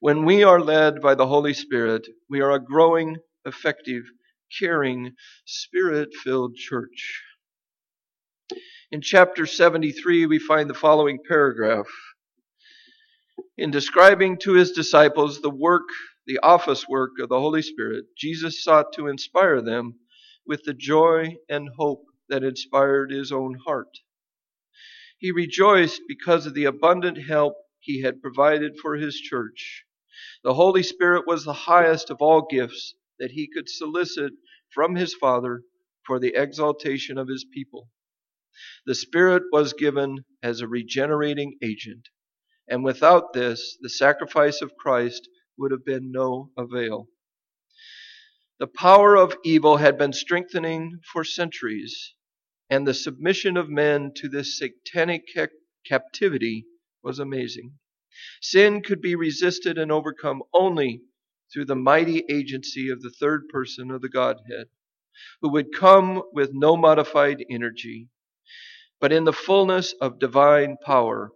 When 0.00 0.24
we 0.24 0.42
are 0.42 0.58
led 0.58 1.02
by 1.02 1.14
the 1.14 1.26
Holy 1.26 1.52
Spirit, 1.52 2.08
we 2.30 2.40
are 2.40 2.52
a 2.52 2.64
growing, 2.64 3.18
effective, 3.44 4.04
caring, 4.58 5.12
spirit 5.44 6.14
filled 6.14 6.56
church. 6.56 7.22
In 8.90 9.02
chapter 9.02 9.44
73, 9.44 10.24
we 10.24 10.38
find 10.38 10.70
the 10.70 10.74
following 10.74 11.18
paragraph. 11.28 11.88
In 13.58 13.70
describing 13.70 14.38
to 14.38 14.54
his 14.54 14.72
disciples 14.72 15.42
the 15.42 15.50
work, 15.50 15.88
the 16.26 16.38
office 16.38 16.88
work 16.88 17.10
of 17.20 17.28
the 17.28 17.38
Holy 17.38 17.60
Spirit, 17.60 18.06
Jesus 18.16 18.64
sought 18.64 18.94
to 18.94 19.08
inspire 19.08 19.60
them 19.60 19.96
with 20.46 20.62
the 20.64 20.72
joy 20.72 21.36
and 21.50 21.68
hope 21.76 22.06
that 22.30 22.42
inspired 22.42 23.10
his 23.10 23.30
own 23.30 23.58
heart. 23.66 23.90
He 25.22 25.30
rejoiced 25.30 26.02
because 26.08 26.46
of 26.46 26.54
the 26.54 26.64
abundant 26.64 27.16
help 27.16 27.54
he 27.78 28.00
had 28.00 28.20
provided 28.20 28.76
for 28.82 28.96
his 28.96 29.20
church. 29.20 29.84
The 30.42 30.54
Holy 30.54 30.82
Spirit 30.82 31.28
was 31.28 31.44
the 31.44 31.52
highest 31.52 32.10
of 32.10 32.16
all 32.20 32.44
gifts 32.50 32.96
that 33.20 33.30
he 33.30 33.46
could 33.46 33.68
solicit 33.68 34.32
from 34.70 34.96
his 34.96 35.14
Father 35.14 35.62
for 36.04 36.18
the 36.18 36.34
exaltation 36.34 37.18
of 37.18 37.28
his 37.28 37.44
people. 37.44 37.88
The 38.84 38.96
Spirit 38.96 39.44
was 39.52 39.74
given 39.74 40.24
as 40.42 40.60
a 40.60 40.66
regenerating 40.66 41.56
agent, 41.62 42.08
and 42.68 42.82
without 42.82 43.32
this, 43.32 43.78
the 43.80 43.90
sacrifice 43.90 44.60
of 44.60 44.76
Christ 44.76 45.28
would 45.56 45.70
have 45.70 45.84
been 45.84 46.10
no 46.10 46.50
avail. 46.58 47.08
The 48.58 48.66
power 48.66 49.16
of 49.16 49.36
evil 49.44 49.76
had 49.76 49.96
been 49.96 50.14
strengthening 50.14 50.98
for 51.12 51.22
centuries, 51.22 52.12
and 52.72 52.86
the 52.86 52.94
submission 52.94 53.58
of 53.58 53.68
men 53.68 54.10
to 54.16 54.30
this 54.30 54.56
satanic 54.56 55.28
captivity 55.84 56.64
was 57.02 57.18
amazing. 57.18 57.70
Sin 58.40 58.80
could 58.80 59.02
be 59.02 59.14
resisted 59.14 59.76
and 59.76 59.92
overcome 59.92 60.42
only 60.54 61.02
through 61.52 61.66
the 61.66 61.76
mighty 61.76 62.24
agency 62.30 62.88
of 62.88 63.02
the 63.02 63.10
third 63.10 63.46
person 63.50 63.90
of 63.90 64.00
the 64.00 64.08
Godhead, 64.08 64.68
who 65.42 65.50
would 65.50 65.74
come 65.74 66.22
with 66.32 66.54
no 66.54 66.74
modified 66.74 67.44
energy, 67.50 68.08
but 69.02 69.12
in 69.12 69.24
the 69.24 69.34
fullness 69.34 69.92
of 70.00 70.18
divine 70.18 70.78
power. 70.82 71.30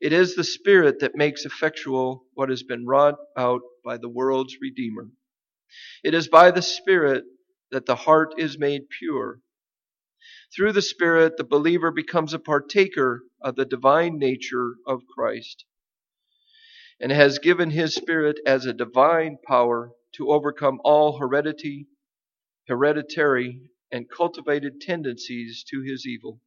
It 0.00 0.12
is 0.12 0.34
the 0.34 0.42
Spirit 0.42 0.98
that 0.98 1.14
makes 1.14 1.44
effectual 1.44 2.24
what 2.34 2.48
has 2.48 2.64
been 2.64 2.84
wrought 2.84 3.14
out 3.36 3.60
by 3.84 3.96
the 3.96 4.08
world's 4.08 4.56
Redeemer. 4.60 5.06
It 6.02 6.14
is 6.14 6.26
by 6.26 6.50
the 6.50 6.62
Spirit 6.62 7.22
that 7.70 7.86
the 7.86 7.94
heart 7.94 8.34
is 8.38 8.58
made 8.58 8.90
pure 8.90 9.40
through 10.54 10.72
the 10.72 10.82
Spirit, 10.82 11.36
the 11.36 11.44
believer 11.44 11.90
becomes 11.90 12.34
a 12.34 12.38
partaker 12.38 13.22
of 13.40 13.56
the 13.56 13.64
divine 13.64 14.18
nature 14.18 14.74
of 14.86 15.02
Christ 15.06 15.64
and 17.00 17.12
has 17.12 17.38
given 17.38 17.70
his 17.70 17.94
Spirit 17.94 18.38
as 18.46 18.64
a 18.64 18.72
divine 18.72 19.38
power 19.46 19.90
to 20.14 20.30
overcome 20.30 20.80
all 20.84 21.18
heredity, 21.18 21.86
hereditary, 22.68 23.60
and 23.92 24.10
cultivated 24.10 24.80
tendencies 24.80 25.64
to 25.70 25.82
his 25.82 26.06
evil 26.06 26.40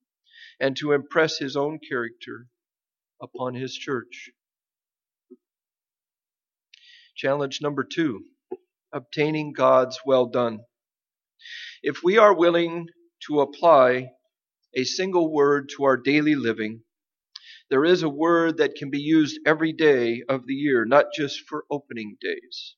and 0.60 0.76
to 0.78 0.92
impress 0.92 1.38
his 1.38 1.56
own 1.56 1.80
character 1.88 2.48
upon 3.22 3.54
his 3.54 3.74
church. 3.74 4.30
Challenge 7.16 7.60
number 7.62 7.84
two 7.84 8.24
obtaining 8.92 9.54
God's 9.54 10.00
well 10.06 10.26
done. 10.26 10.60
If 11.84 12.02
we 12.04 12.18
are 12.18 12.34
willing 12.36 12.88
to 13.30 13.42
apply 13.42 14.12
a 14.76 14.84
single 14.84 15.32
word 15.32 15.70
to 15.70 15.84
our 15.84 15.98
daily 15.98 16.36
living, 16.36 16.82
there 17.70 17.86
is 17.86 18.02
a 18.02 18.10
word 18.10 18.58
that 18.58 18.76
can 18.76 18.90
be 18.90 19.00
used 19.00 19.40
every 19.46 19.72
day 19.72 20.24
of 20.28 20.48
the 20.48 20.54
year, 20.56 20.86
not 20.86 21.06
just 21.16 21.48
for 21.48 21.66
opening 21.70 22.18
days. 22.20 22.76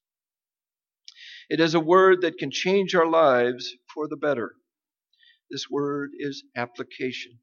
It 1.49 1.61
is 1.61 1.73
a 1.73 1.79
word 1.79 2.21
that 2.21 2.37
can 2.37 2.51
change 2.51 2.93
our 2.93 3.07
lives 3.07 3.73
for 3.93 4.07
the 4.07 4.17
better. 4.17 4.55
This 5.49 5.69
word 5.69 6.11
is 6.17 6.43
application. 6.55 7.39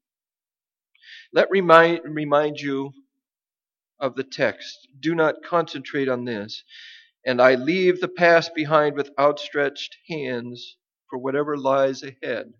Let 1.33 1.49
remind, 1.49 2.01
remind 2.05 2.59
you 2.59 2.91
of 3.99 4.15
the 4.15 4.23
text. 4.23 4.87
Do 4.99 5.15
not 5.15 5.43
concentrate 5.43 6.09
on 6.09 6.25
this. 6.25 6.63
And 7.25 7.41
I 7.41 7.55
leave 7.55 7.99
the 7.99 8.07
past 8.07 8.55
behind 8.55 8.95
with 8.95 9.11
outstretched 9.19 9.97
hands 10.07 10.77
for 11.09 11.17
whatever 11.17 11.57
lies 11.57 12.03
ahead 12.03 12.53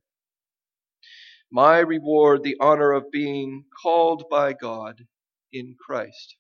my 1.52 1.80
reward 1.80 2.44
the 2.44 2.58
honor 2.60 2.92
of 2.92 3.12
being 3.12 3.66
called 3.82 4.26
by 4.30 4.54
God 4.54 5.06
in 5.52 5.76
Christ. 5.80 6.36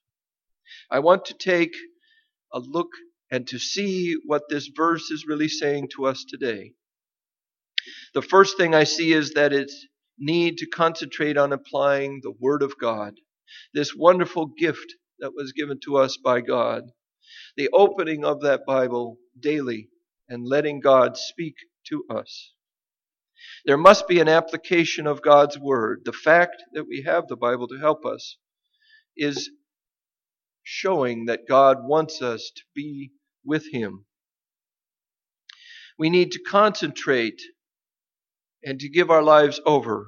I 0.91 0.99
want 0.99 1.25
to 1.25 1.33
take 1.33 1.75
a 2.53 2.59
look 2.59 2.89
and 3.31 3.47
to 3.47 3.59
see 3.59 4.15
what 4.25 4.43
this 4.49 4.67
verse 4.67 5.11
is 5.11 5.25
really 5.27 5.47
saying 5.47 5.89
to 5.95 6.05
us 6.05 6.25
today. 6.27 6.73
The 8.13 8.21
first 8.21 8.57
thing 8.57 8.73
I 8.73 8.83
see 8.83 9.13
is 9.13 9.33
that 9.33 9.53
it's 9.53 9.87
need 10.17 10.57
to 10.57 10.67
concentrate 10.67 11.37
on 11.37 11.53
applying 11.53 12.19
the 12.21 12.33
Word 12.39 12.61
of 12.61 12.77
God, 12.79 13.13
this 13.73 13.95
wonderful 13.95 14.47
gift 14.57 14.95
that 15.19 15.33
was 15.33 15.53
given 15.53 15.79
to 15.85 15.97
us 15.97 16.17
by 16.17 16.41
God, 16.41 16.83
the 17.55 17.69
opening 17.73 18.25
of 18.25 18.41
that 18.41 18.65
Bible 18.65 19.17
daily 19.39 19.89
and 20.27 20.47
letting 20.47 20.79
God 20.79 21.17
speak 21.17 21.55
to 21.87 22.03
us. 22.09 22.53
There 23.65 23.77
must 23.77 24.07
be 24.07 24.19
an 24.19 24.27
application 24.27 25.07
of 25.07 25.21
God's 25.21 25.57
Word. 25.57 26.01
The 26.05 26.13
fact 26.13 26.57
that 26.73 26.87
we 26.87 27.03
have 27.05 27.27
the 27.27 27.37
Bible 27.37 27.67
to 27.67 27.79
help 27.79 28.05
us 28.05 28.37
is 29.15 29.51
showing 30.63 31.25
that 31.25 31.47
God 31.47 31.77
wants 31.83 32.21
us 32.21 32.51
to 32.55 32.63
be 32.75 33.11
with 33.43 33.71
Him. 33.71 34.05
We 35.97 36.09
need 36.09 36.31
to 36.33 36.39
concentrate 36.39 37.41
and 38.63 38.79
to 38.79 38.89
give 38.89 39.09
our 39.09 39.23
lives 39.23 39.59
over 39.65 40.07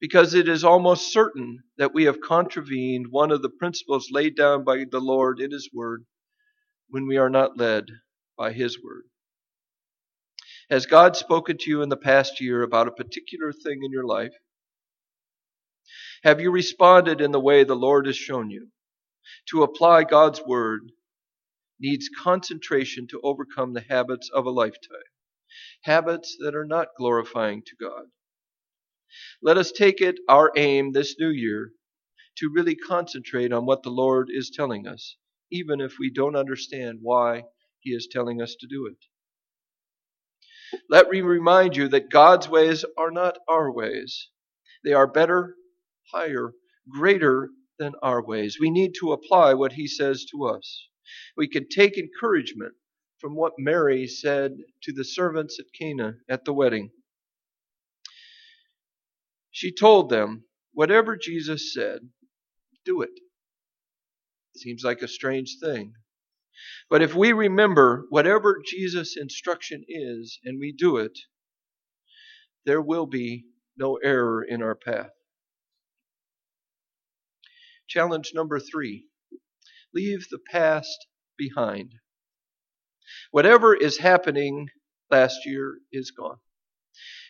because 0.00 0.34
it 0.34 0.48
is 0.48 0.64
almost 0.64 1.12
certain 1.12 1.60
that 1.78 1.94
we 1.94 2.04
have 2.04 2.20
contravened 2.20 3.06
one 3.10 3.30
of 3.30 3.42
the 3.42 3.48
principles 3.48 4.08
laid 4.10 4.36
down 4.36 4.64
by 4.64 4.84
the 4.90 5.00
Lord 5.00 5.40
in 5.40 5.50
His 5.50 5.70
Word 5.72 6.04
when 6.88 7.06
we 7.06 7.16
are 7.16 7.30
not 7.30 7.56
led 7.56 7.86
by 8.36 8.52
His 8.52 8.82
Word. 8.82 9.04
Has 10.70 10.86
God 10.86 11.16
spoken 11.16 11.58
to 11.58 11.70
you 11.70 11.82
in 11.82 11.88
the 11.90 11.96
past 11.96 12.40
year 12.40 12.62
about 12.62 12.88
a 12.88 12.92
particular 12.92 13.52
thing 13.52 13.82
in 13.82 13.92
your 13.92 14.06
life? 14.06 14.34
Have 16.22 16.40
you 16.40 16.50
responded 16.50 17.20
in 17.20 17.32
the 17.32 17.40
way 17.40 17.64
the 17.64 17.76
Lord 17.76 18.06
has 18.06 18.16
shown 18.16 18.50
you? 18.50 18.68
To 19.50 19.62
apply 19.62 20.04
God's 20.04 20.40
word 20.46 20.90
needs 21.78 22.08
concentration 22.22 23.06
to 23.08 23.20
overcome 23.22 23.74
the 23.74 23.84
habits 23.88 24.30
of 24.32 24.46
a 24.46 24.50
lifetime, 24.50 25.10
habits 25.82 26.36
that 26.40 26.54
are 26.54 26.64
not 26.64 26.88
glorifying 26.96 27.62
to 27.62 27.76
God. 27.78 28.04
Let 29.42 29.58
us 29.58 29.70
take 29.70 30.00
it 30.00 30.18
our 30.28 30.50
aim 30.56 30.92
this 30.92 31.16
new 31.18 31.28
year 31.28 31.72
to 32.38 32.50
really 32.50 32.74
concentrate 32.74 33.52
on 33.52 33.66
what 33.66 33.82
the 33.82 33.90
Lord 33.90 34.28
is 34.30 34.50
telling 34.50 34.86
us, 34.86 35.16
even 35.50 35.80
if 35.80 35.98
we 35.98 36.10
don't 36.10 36.36
understand 36.36 37.00
why 37.02 37.44
He 37.80 37.90
is 37.90 38.08
telling 38.10 38.40
us 38.40 38.56
to 38.60 38.66
do 38.66 38.86
it. 38.86 38.96
Let 40.88 41.10
me 41.10 41.20
remind 41.20 41.76
you 41.76 41.88
that 41.88 42.10
God's 42.10 42.48
ways 42.48 42.84
are 42.96 43.10
not 43.10 43.38
our 43.48 43.72
ways. 43.72 44.28
They 44.84 44.92
are 44.92 45.06
better, 45.06 45.56
higher, 46.12 46.52
greater 46.88 47.50
than 47.78 47.92
our 48.02 48.24
ways. 48.24 48.58
We 48.60 48.70
need 48.70 48.92
to 49.00 49.12
apply 49.12 49.54
what 49.54 49.72
He 49.72 49.86
says 49.86 50.24
to 50.32 50.46
us. 50.46 50.88
We 51.36 51.48
can 51.48 51.68
take 51.68 51.98
encouragement 51.98 52.74
from 53.18 53.34
what 53.34 53.54
Mary 53.58 54.06
said 54.06 54.52
to 54.82 54.92
the 54.92 55.04
servants 55.04 55.58
at 55.58 55.66
Cana 55.78 56.14
at 56.28 56.44
the 56.44 56.52
wedding. 56.52 56.90
She 59.50 59.72
told 59.72 60.10
them, 60.10 60.44
Whatever 60.72 61.16
Jesus 61.16 61.72
said, 61.72 62.00
do 62.84 63.02
it. 63.02 63.10
Seems 64.56 64.84
like 64.84 65.02
a 65.02 65.08
strange 65.08 65.56
thing. 65.60 65.94
But 66.90 67.02
if 67.02 67.14
we 67.14 67.32
remember 67.32 68.06
whatever 68.10 68.60
Jesus' 68.64 69.16
instruction 69.16 69.84
is 69.88 70.38
and 70.44 70.58
we 70.58 70.72
do 70.72 70.98
it, 70.98 71.18
there 72.66 72.82
will 72.82 73.06
be 73.06 73.46
no 73.76 73.96
error 73.96 74.42
in 74.42 74.62
our 74.62 74.74
path. 74.74 75.10
Challenge 77.88 78.32
number 78.34 78.58
three 78.60 79.08
leave 79.92 80.26
the 80.30 80.38
past 80.50 81.06
behind. 81.36 81.94
Whatever 83.30 83.74
is 83.74 83.98
happening 83.98 84.68
last 85.10 85.46
year 85.46 85.78
is 85.92 86.10
gone. 86.10 86.38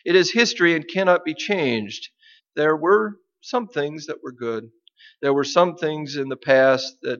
It 0.05 0.15
is 0.15 0.31
history 0.31 0.75
and 0.75 0.87
cannot 0.87 1.25
be 1.25 1.33
changed. 1.33 2.09
There 2.55 2.75
were 2.75 3.19
some 3.41 3.67
things 3.67 4.07
that 4.07 4.23
were 4.23 4.31
good. 4.31 4.71
There 5.21 5.33
were 5.33 5.43
some 5.43 5.75
things 5.75 6.15
in 6.15 6.29
the 6.29 6.37
past 6.37 6.97
that 7.01 7.19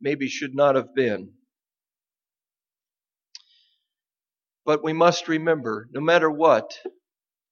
maybe 0.00 0.28
should 0.28 0.54
not 0.54 0.74
have 0.74 0.94
been. 0.94 1.32
But 4.66 4.82
we 4.82 4.92
must 4.92 5.28
remember, 5.28 5.88
no 5.92 6.00
matter 6.00 6.28
what, 6.28 6.76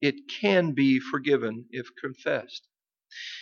it 0.00 0.16
can 0.40 0.73
be 0.73 0.99
forgiven 0.99 1.66
if 1.71 1.87
confessed. 1.99 2.66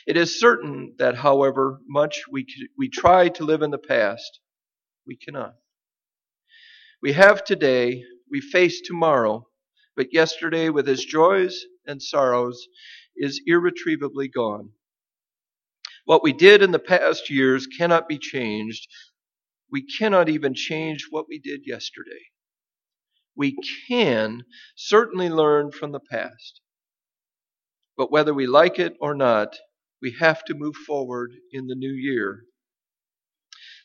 It 0.07 0.19
is 0.19 0.38
certain 0.38 0.95
that, 0.99 1.17
however 1.17 1.81
much 1.88 2.25
we, 2.31 2.47
we 2.76 2.91
try 2.91 3.31
to 3.31 3.45
live 3.45 3.62
in 3.62 3.71
the 3.71 3.79
past, 3.79 4.41
we 5.07 5.17
cannot. 5.17 5.55
We 7.02 7.14
have 7.14 7.45
today, 7.45 8.05
we 8.31 8.43
face 8.43 8.83
tomorrow, 8.83 9.49
but 9.97 10.12
yesterday, 10.12 10.69
with 10.69 10.87
its 10.88 11.05
joys 11.05 11.64
and 11.87 12.02
sorrows, 12.02 12.69
is 13.17 13.41
irretrievably 13.47 14.29
gone. 14.29 14.71
What 16.05 16.23
we 16.23 16.35
did 16.35 16.62
in 16.62 16.73
the 16.73 16.79
past 16.79 17.31
years 17.31 17.67
cannot 17.67 18.07
be 18.07 18.19
changed. 18.19 18.87
We 19.71 19.87
cannot 19.87 20.29
even 20.29 20.55
change 20.55 21.07
what 21.11 21.26
we 21.29 21.38
did 21.38 21.62
yesterday. 21.64 22.21
We 23.36 23.56
can 23.88 24.44
certainly 24.76 25.28
learn 25.28 25.72
from 25.72 25.92
the 25.92 26.00
past. 26.00 26.60
But 27.96 28.10
whether 28.10 28.34
we 28.34 28.46
like 28.46 28.78
it 28.78 28.96
or 29.00 29.14
not, 29.14 29.58
we 30.00 30.12
have 30.18 30.44
to 30.46 30.54
move 30.54 30.76
forward 30.76 31.32
in 31.52 31.66
the 31.66 31.75
new 31.75 31.92
year. 31.92 32.45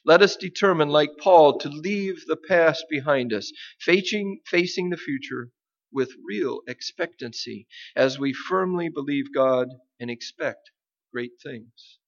Let 0.06 0.22
us 0.22 0.38
determine, 0.38 0.90
like 0.90 1.18
Paul, 1.18 1.60
to 1.60 1.70
leave 1.70 2.26
the 2.26 2.38
past 2.38 2.86
behind 2.90 3.34
us, 3.34 3.52
facing, 3.80 4.42
facing 4.46 4.90
the 4.90 4.98
future 4.98 5.52
with 5.92 6.16
real 6.26 6.62
expectancy 6.68 7.68
as 7.96 8.18
we 8.18 8.34
firmly 8.34 8.90
believe 8.90 9.34
God 9.34 9.70
and 10.00 10.10
expect 10.10 10.72
great 11.12 11.34
things. 11.42 12.00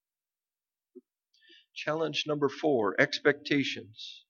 Challenge 1.73 2.25
number 2.27 2.49
four 2.49 2.99
expectations. 2.99 4.25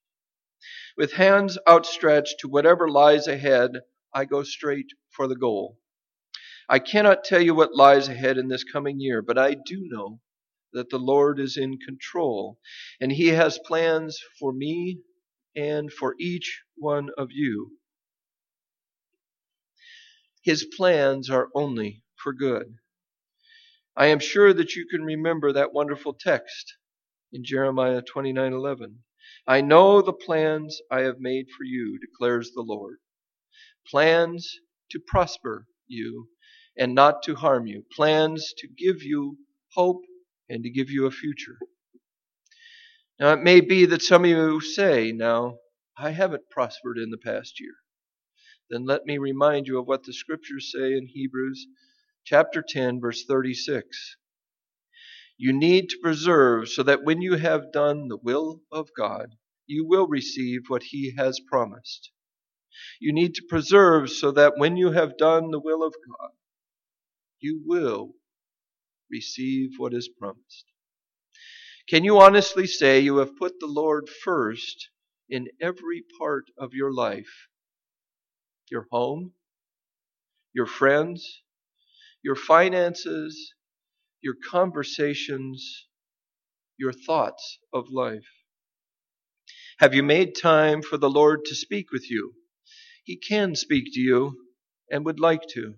With 0.98 1.13
hands 1.13 1.58
outstretched 1.67 2.39
to 2.39 2.50
whatever 2.50 2.89
lies 2.89 3.28
ahead, 3.28 3.72
I 4.13 4.26
go 4.26 4.43
straight 4.43 4.91
for 5.12 5.28
the 5.28 5.36
goal. 5.36 5.80
I 6.67 6.80
cannot 6.80 7.24
tell 7.24 7.41
you 7.41 7.56
what 7.56 7.76
lies 7.76 8.10
ahead 8.10 8.38
in 8.38 8.48
this 8.48 8.63
coming 8.63 9.00
year, 9.00 9.22
but 9.22 9.38
I 9.38 9.56
do 9.56 9.88
know 9.89 10.19
that 10.74 10.89
the 10.89 11.00
Lord 11.00 11.39
is 11.39 11.58
in 11.58 11.78
control 11.78 12.60
and 13.00 13.12
He 13.12 13.30
has 13.30 13.60
plans 13.60 14.19
for 14.39 14.54
me 14.54 15.00
and 15.56 15.91
for 15.91 16.15
each 16.19 16.63
one 16.76 17.10
of 17.17 17.32
you. 17.32 17.78
His 20.43 20.65
plans 20.65 21.30
are 21.30 21.50
only 21.56 22.04
for 22.15 22.34
good. 22.34 22.76
I 23.95 24.08
am 24.08 24.19
sure 24.19 24.54
that 24.54 24.76
you 24.76 24.88
can 24.88 25.04
remember 25.04 25.52
that 25.54 25.74
wonderful 25.74 26.13
text 26.13 26.76
in 27.34 27.43
Jeremiah 27.43 28.02
29:11. 28.02 29.04
I 29.47 29.62
know 29.62 30.02
the 30.02 30.13
plans 30.13 30.82
I 30.91 31.02
have 31.02 31.19
made 31.19 31.47
for 31.49 31.63
you, 31.63 31.99
declares 31.99 32.52
the 32.52 32.62
Lord. 32.62 32.97
Plans 33.88 34.60
to 34.91 34.99
prosper 34.99 35.67
you 35.88 36.30
and 36.78 36.93
not 36.93 37.23
to 37.23 37.36
harm 37.36 37.65
you. 37.67 37.86
Plans 37.95 38.54
to 38.58 38.67
give 38.67 39.04
you 39.04 39.38
hope 39.73 40.04
and 40.49 40.63
to 40.63 40.69
give 40.69 40.89
you 40.89 41.06
a 41.06 41.12
future. 41.12 41.58
Now 43.19 43.34
it 43.34 43.41
may 43.41 43.62
be 43.62 43.86
that 43.86 44.02
some 44.02 44.23
of 44.23 44.30
you 44.30 44.62
say, 44.62 45.12
now, 45.12 45.60
I 45.97 46.12
haven't 46.12 46.49
prospered 46.49 46.97
in 46.97 47.10
the 47.10 47.17
past 47.17 47.60
year. 47.60 47.73
Then 48.69 48.86
let 48.86 49.06
me 49.06 49.17
remind 49.17 49.67
you 49.67 49.80
of 49.80 49.88
what 49.88 50.04
the 50.04 50.13
scriptures 50.13 50.71
say 50.71 50.93
in 50.93 51.08
Hebrews 51.08 51.67
chapter 52.23 52.63
10 52.67 53.02
verse 53.02 53.25
36 53.25 54.17
you 55.39 55.54
need 55.54 55.88
to 55.88 55.97
preserve 56.04 56.67
so 56.67 56.84
that 56.84 57.06
when 57.06 57.21
you 57.21 57.38
have 57.38 57.71
done 57.71 58.10
the 58.10 58.17
will 58.17 58.60
of 58.73 58.89
God, 58.95 59.38
you 59.65 59.88
will 59.88 60.06
receive 60.06 60.63
what 60.67 60.84
He 60.84 61.13
has 61.17 61.39
promised. 61.39 62.12
You 62.99 63.13
need 63.13 63.36
to 63.36 63.45
preserve 63.47 64.10
so 64.10 64.32
that 64.32 64.58
when 64.58 64.75
you 64.75 64.91
have 64.91 65.17
done 65.17 65.52
the 65.52 65.60
will 65.60 65.82
of 65.82 65.93
God, 65.93 66.32
you 67.39 67.63
will 67.65 68.15
receive 69.10 69.69
what 69.78 69.93
is 69.93 70.10
promised. 70.10 70.65
Can 71.88 72.04
you 72.04 72.19
honestly 72.19 72.67
say 72.67 72.99
you 72.99 73.17
have 73.17 73.38
put 73.38 73.62
the 73.62 73.67
Lord 73.67 74.10
first 74.10 74.89
in 75.30 75.47
every 75.62 76.04
part 76.19 76.47
of 76.58 76.73
your 76.73 76.93
life? 76.93 77.47
Your 78.69 78.88
home, 78.91 79.32
your 80.54 80.67
friends, 80.67 81.43
your 82.21 82.36
finances, 82.36 83.54
your 84.22 84.36
conversations, 84.50 85.88
your 86.78 86.94
thoughts 86.94 87.60
of 87.74 87.90
life? 87.90 88.28
Have 89.80 89.94
you 89.94 90.04
made 90.04 90.36
time 90.36 90.82
for 90.82 90.98
the 90.98 91.10
Lord 91.10 91.46
to 91.46 91.56
speak 91.56 91.92
with 91.92 92.10
you? 92.10 92.34
He 93.04 93.18
can 93.18 93.56
speak 93.56 93.86
to 93.94 94.00
you 94.00 94.38
and 94.92 95.06
would 95.06 95.20
like 95.20 95.48
to, 95.54 95.76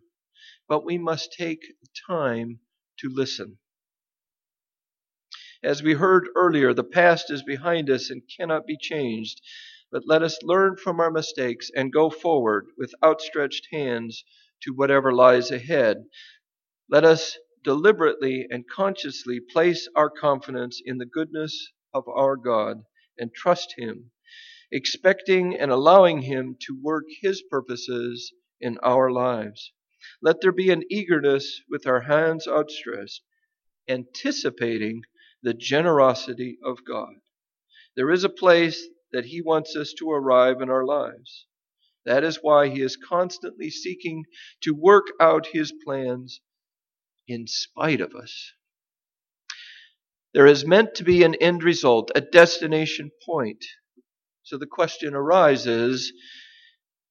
but 0.68 0.86
we 0.86 0.98
must 0.98 1.34
take 1.38 1.62
time 2.08 2.60
to 3.00 3.10
listen. 3.10 3.58
As 5.64 5.84
we 5.84 5.94
heard 5.94 6.28
earlier, 6.36 6.74
the 6.74 6.84
past 6.84 7.30
is 7.30 7.44
behind 7.44 7.90
us 7.90 8.10
and 8.10 8.24
cannot 8.38 8.66
be 8.66 8.78
changed, 8.78 9.42
but 9.92 10.08
let 10.08 10.24
us 10.24 10.42
learn 10.42 10.76
from 10.78 11.00
our 11.00 11.12
mistakes 11.12 11.70
and 11.76 11.94
go 11.94 12.10
forward 12.10 12.68
with 12.78 12.96
outstretched 13.04 13.68
hands 13.72 14.24
to 14.64 14.74
whatever 14.74 15.14
lies 15.14 15.52
ahead. 15.52 16.06
Let 16.90 17.04
us 17.06 17.38
deliberately 17.64 18.48
and 18.50 18.68
consciously 18.68 19.40
place 19.40 19.88
our 19.96 20.10
confidence 20.10 20.82
in 20.84 20.98
the 20.98 21.06
goodness 21.06 21.72
of 21.94 22.08
our 22.08 22.36
God 22.36 22.84
and 23.18 23.34
trust 23.34 23.76
Him, 23.78 24.12
expecting 24.72 25.56
and 25.56 25.72
allowing 25.72 26.22
Him 26.22 26.56
to 26.62 26.80
work 26.82 27.06
His 27.22 27.44
purposes 27.44 28.34
in 28.60 28.78
our 28.80 29.12
lives. 29.12 29.74
Let 30.22 30.42
there 30.42 30.52
be 30.52 30.72
an 30.72 30.84
eagerness 30.90 31.62
with 31.70 31.86
our 31.86 32.02
hands 32.02 32.48
outstretched, 32.48 33.22
anticipating 33.88 35.04
the 35.44 35.54
generosity 35.54 36.58
of 36.64 36.84
God. 36.86 37.16
There 37.96 38.10
is 38.10 38.24
a 38.24 38.30
place 38.30 38.88
that 39.12 39.26
He 39.26 39.42
wants 39.42 39.76
us 39.76 39.94
to 40.00 40.10
arrive 40.10 40.62
in 40.62 40.70
our 40.70 40.86
lives. 40.86 41.46
That 42.06 42.24
is 42.24 42.40
why 42.42 42.70
He 42.70 42.82
is 42.82 42.98
constantly 42.98 43.70
seeking 43.70 44.26
to 44.62 44.74
work 44.74 45.08
out 45.20 45.48
His 45.48 45.72
plans 45.86 46.42
in 47.28 47.48
spite 47.48 48.02
of 48.02 48.16
us. 48.16 48.52
There 50.34 50.48
is 50.48 50.66
meant 50.66 50.96
to 50.96 51.04
be 51.04 51.24
an 51.24 51.36
end 51.36 51.64
result, 51.64 52.12
a 52.16 52.22
destination 52.22 53.12
point. 53.26 53.66
So 54.44 54.58
the 54.58 54.66
question 54.66 55.14
arises 55.14 56.14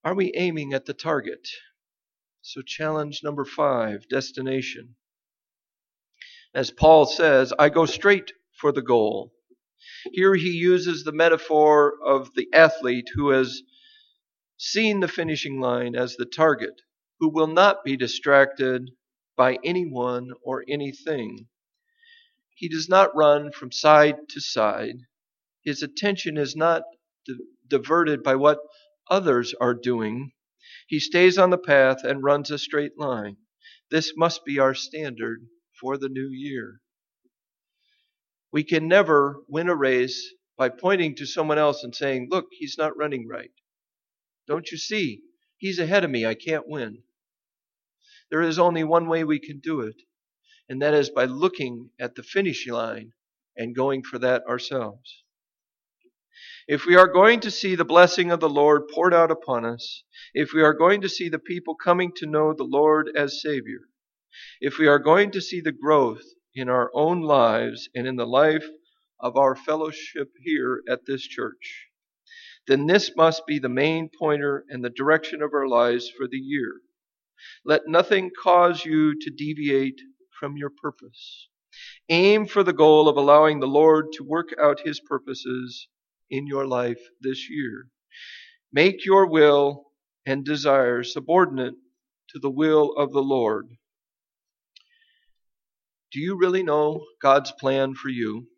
Are 0.04 0.14
we 0.14 0.32
aiming 0.34 0.72
at 0.72 0.86
the 0.86 0.94
target? 0.94 1.46
So, 2.42 2.62
challenge 2.62 3.20
number 3.22 3.44
five 3.44 4.08
destination. 4.08 4.96
As 6.54 6.70
Paul 6.70 7.04
says, 7.04 7.52
I 7.58 7.68
go 7.68 7.84
straight 7.84 8.32
for 8.56 8.72
the 8.72 8.82
goal. 8.82 9.34
Here 10.12 10.34
he 10.34 10.50
uses 10.50 11.04
the 11.04 11.12
metaphor 11.12 11.94
of 12.02 12.34
the 12.34 12.48
athlete 12.54 13.08
who 13.14 13.30
has 13.30 13.62
seen 14.56 15.00
the 15.00 15.08
finishing 15.08 15.60
line 15.60 15.94
as 15.94 16.16
the 16.16 16.24
target, 16.24 16.80
who 17.18 17.28
will 17.28 17.46
not 17.46 17.84
be 17.84 17.96
distracted 17.96 18.90
by 19.40 19.56
anyone 19.64 20.28
or 20.42 20.62
anything. 20.68 21.48
He 22.54 22.68
does 22.68 22.90
not 22.90 23.16
run 23.16 23.52
from 23.52 23.72
side 23.72 24.16
to 24.28 24.38
side. 24.38 24.96
His 25.64 25.82
attention 25.82 26.36
is 26.36 26.54
not 26.54 26.82
di- 27.26 27.38
diverted 27.66 28.22
by 28.22 28.34
what 28.34 28.58
others 29.08 29.54
are 29.58 29.72
doing. 29.72 30.32
He 30.88 31.00
stays 31.00 31.38
on 31.38 31.48
the 31.48 31.56
path 31.56 32.04
and 32.04 32.22
runs 32.22 32.50
a 32.50 32.58
straight 32.58 32.98
line. 32.98 33.38
This 33.90 34.12
must 34.14 34.44
be 34.44 34.58
our 34.58 34.74
standard 34.74 35.46
for 35.80 35.96
the 35.96 36.10
new 36.10 36.28
year. 36.28 36.82
We 38.52 38.62
can 38.62 38.88
never 38.88 39.42
win 39.48 39.70
a 39.70 39.74
race 39.74 40.34
by 40.58 40.68
pointing 40.68 41.14
to 41.14 41.24
someone 41.24 41.56
else 41.56 41.82
and 41.82 41.94
saying, 41.96 42.28
Look, 42.30 42.48
he's 42.50 42.76
not 42.76 42.94
running 42.98 43.26
right. 43.26 43.52
Don't 44.46 44.70
you 44.70 44.76
see? 44.76 45.22
He's 45.56 45.78
ahead 45.78 46.04
of 46.04 46.10
me. 46.10 46.26
I 46.26 46.34
can't 46.34 46.68
win. 46.68 47.04
There 48.30 48.42
is 48.42 48.58
only 48.58 48.84
one 48.84 49.08
way 49.08 49.24
we 49.24 49.40
can 49.40 49.58
do 49.58 49.80
it, 49.80 50.02
and 50.68 50.80
that 50.82 50.94
is 50.94 51.10
by 51.10 51.24
looking 51.24 51.90
at 51.98 52.14
the 52.14 52.22
finish 52.22 52.66
line 52.66 53.12
and 53.56 53.74
going 53.74 54.02
for 54.02 54.18
that 54.20 54.46
ourselves. 54.46 55.24
If 56.68 56.86
we 56.86 56.94
are 56.94 57.08
going 57.08 57.40
to 57.40 57.50
see 57.50 57.74
the 57.74 57.84
blessing 57.84 58.30
of 58.30 58.38
the 58.38 58.48
Lord 58.48 58.88
poured 58.88 59.12
out 59.12 59.30
upon 59.30 59.64
us, 59.64 60.04
if 60.32 60.52
we 60.52 60.62
are 60.62 60.72
going 60.72 61.00
to 61.00 61.08
see 61.08 61.28
the 61.28 61.38
people 61.38 61.74
coming 61.74 62.12
to 62.16 62.26
know 62.26 62.52
the 62.52 62.62
Lord 62.62 63.10
as 63.16 63.42
Savior, 63.42 63.88
if 64.60 64.78
we 64.78 64.86
are 64.86 65.00
going 65.00 65.32
to 65.32 65.40
see 65.40 65.60
the 65.60 65.72
growth 65.72 66.22
in 66.54 66.68
our 66.68 66.90
own 66.94 67.22
lives 67.22 67.88
and 67.94 68.06
in 68.06 68.14
the 68.14 68.26
life 68.26 68.66
of 69.18 69.36
our 69.36 69.56
fellowship 69.56 70.32
here 70.42 70.82
at 70.88 71.04
this 71.06 71.22
church, 71.22 71.88
then 72.68 72.86
this 72.86 73.16
must 73.16 73.46
be 73.46 73.58
the 73.58 73.68
main 73.68 74.08
pointer 74.08 74.64
and 74.68 74.84
the 74.84 74.90
direction 74.90 75.42
of 75.42 75.52
our 75.52 75.66
lives 75.66 76.08
for 76.08 76.28
the 76.28 76.38
year. 76.38 76.80
Let 77.64 77.82
nothing 77.86 78.30
cause 78.42 78.84
you 78.84 79.18
to 79.20 79.30
deviate 79.30 80.00
from 80.38 80.56
your 80.56 80.70
purpose. 80.70 81.48
Aim 82.08 82.46
for 82.46 82.62
the 82.62 82.72
goal 82.72 83.08
of 83.08 83.16
allowing 83.16 83.60
the 83.60 83.66
Lord 83.66 84.06
to 84.14 84.24
work 84.24 84.48
out 84.60 84.80
his 84.80 85.00
purposes 85.00 85.88
in 86.30 86.46
your 86.46 86.66
life 86.66 87.00
this 87.20 87.48
year. 87.48 87.88
Make 88.72 89.04
your 89.04 89.26
will 89.26 89.86
and 90.26 90.44
desires 90.44 91.12
subordinate 91.12 91.74
to 92.30 92.38
the 92.38 92.50
will 92.50 92.92
of 92.96 93.12
the 93.12 93.22
Lord. 93.22 93.68
Do 96.12 96.20
you 96.20 96.36
really 96.36 96.62
know 96.62 97.04
God's 97.22 97.52
plan 97.52 97.94
for 97.94 98.08
you? 98.08 98.48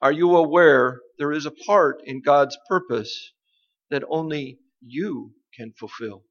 Are 0.00 0.12
you 0.12 0.36
aware 0.36 1.00
there 1.18 1.32
is 1.32 1.46
a 1.46 1.50
part 1.50 2.02
in 2.04 2.22
God's 2.22 2.56
purpose 2.68 3.32
that 3.90 4.04
only 4.08 4.58
you 4.80 5.34
can 5.56 5.72
fulfill? 5.72 6.22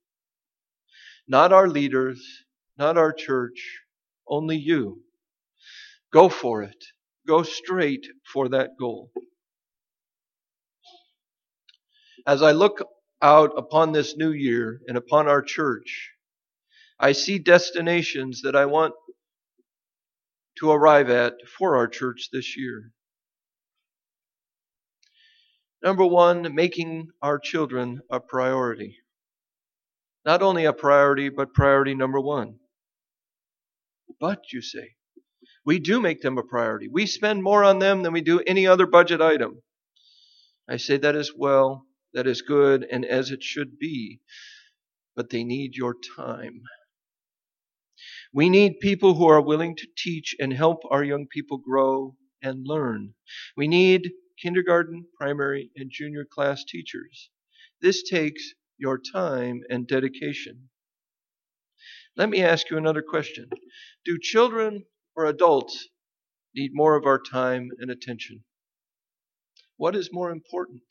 Not 1.28 1.52
our 1.52 1.68
leaders, 1.68 2.46
not 2.78 2.98
our 2.98 3.12
church, 3.12 3.82
only 4.28 4.58
you. 4.58 5.04
Go 6.14 6.30
for 6.30 6.64
it. 6.64 6.86
Go 7.28 7.44
straight 7.44 8.08
for 8.32 8.50
that 8.50 8.72
goal. 8.80 9.12
As 12.26 12.42
I 12.42 12.52
look 12.52 12.84
out 13.22 13.52
upon 13.58 13.92
this 13.92 14.16
new 14.16 14.32
year 14.32 14.80
and 14.88 14.98
upon 14.98 15.28
our 15.28 15.42
church, 15.42 16.12
I 17.00 17.12
see 17.12 17.40
destinations 17.40 18.42
that 18.44 18.56
I 18.56 18.66
want 18.66 18.94
to 20.60 20.72
arrive 20.72 21.10
at 21.10 21.34
for 21.58 21.78
our 21.78 21.88
church 21.88 22.30
this 22.32 22.58
year. 22.58 22.92
Number 25.84 26.06
one, 26.06 26.56
making 26.56 27.10
our 27.22 27.38
children 27.38 28.02
a 28.10 28.20
priority. 28.20 28.98
Not 30.28 30.42
only 30.42 30.66
a 30.66 30.74
priority, 30.74 31.30
but 31.30 31.54
priority 31.54 31.96
number 31.96 32.20
one. 32.20 32.60
But, 34.20 34.52
you 34.52 34.62
say, 34.62 34.96
we 35.66 35.80
do 35.80 36.02
make 36.02 36.20
them 36.20 36.38
a 36.38 36.44
priority. 36.44 36.90
We 36.90 37.06
spend 37.06 37.42
more 37.42 37.64
on 37.64 37.80
them 37.80 38.04
than 38.04 38.12
we 38.12 38.20
do 38.20 38.42
any 38.46 38.68
other 38.68 38.88
budget 38.88 39.22
item. 39.22 39.62
I 40.68 40.76
say 40.76 40.98
that 40.98 41.16
is 41.16 41.32
well, 41.34 41.86
that 42.14 42.28
is 42.28 42.42
good, 42.42 42.86
and 42.92 43.06
as 43.06 43.32
it 43.32 43.42
should 43.42 43.80
be. 43.80 44.20
But 45.16 45.30
they 45.30 45.46
need 45.46 45.76
your 45.76 45.96
time. 46.18 46.62
We 48.34 48.50
need 48.50 48.82
people 48.82 49.14
who 49.14 49.28
are 49.28 49.42
willing 49.42 49.78
to 49.78 49.88
teach 49.98 50.36
and 50.42 50.52
help 50.52 50.80
our 50.92 51.06
young 51.06 51.28
people 51.28 51.58
grow 51.58 52.18
and 52.42 52.68
learn. 52.68 53.14
We 53.56 53.70
need 53.70 54.12
kindergarten, 54.44 55.06
primary, 55.18 55.72
and 55.78 55.90
junior 55.90 56.26
class 56.30 56.66
teachers. 56.66 57.30
This 57.82 58.04
takes 58.04 58.44
your 58.78 59.00
time 59.00 59.62
and 59.70 59.88
dedication. 59.88 60.70
Let 62.16 62.30
me 62.30 62.44
ask 62.44 62.70
you 62.70 62.78
another 62.78 63.02
question. 63.02 63.50
Do 64.06 64.18
children 64.20 64.86
or 65.16 65.26
adults 65.26 65.88
need 66.56 66.72
more 66.74 66.96
of 66.96 67.06
our 67.06 67.22
time 67.22 67.70
and 67.80 67.92
attention? 67.92 68.44
What 69.78 69.96
is 69.96 70.10
more 70.12 70.32
important? 70.32 70.82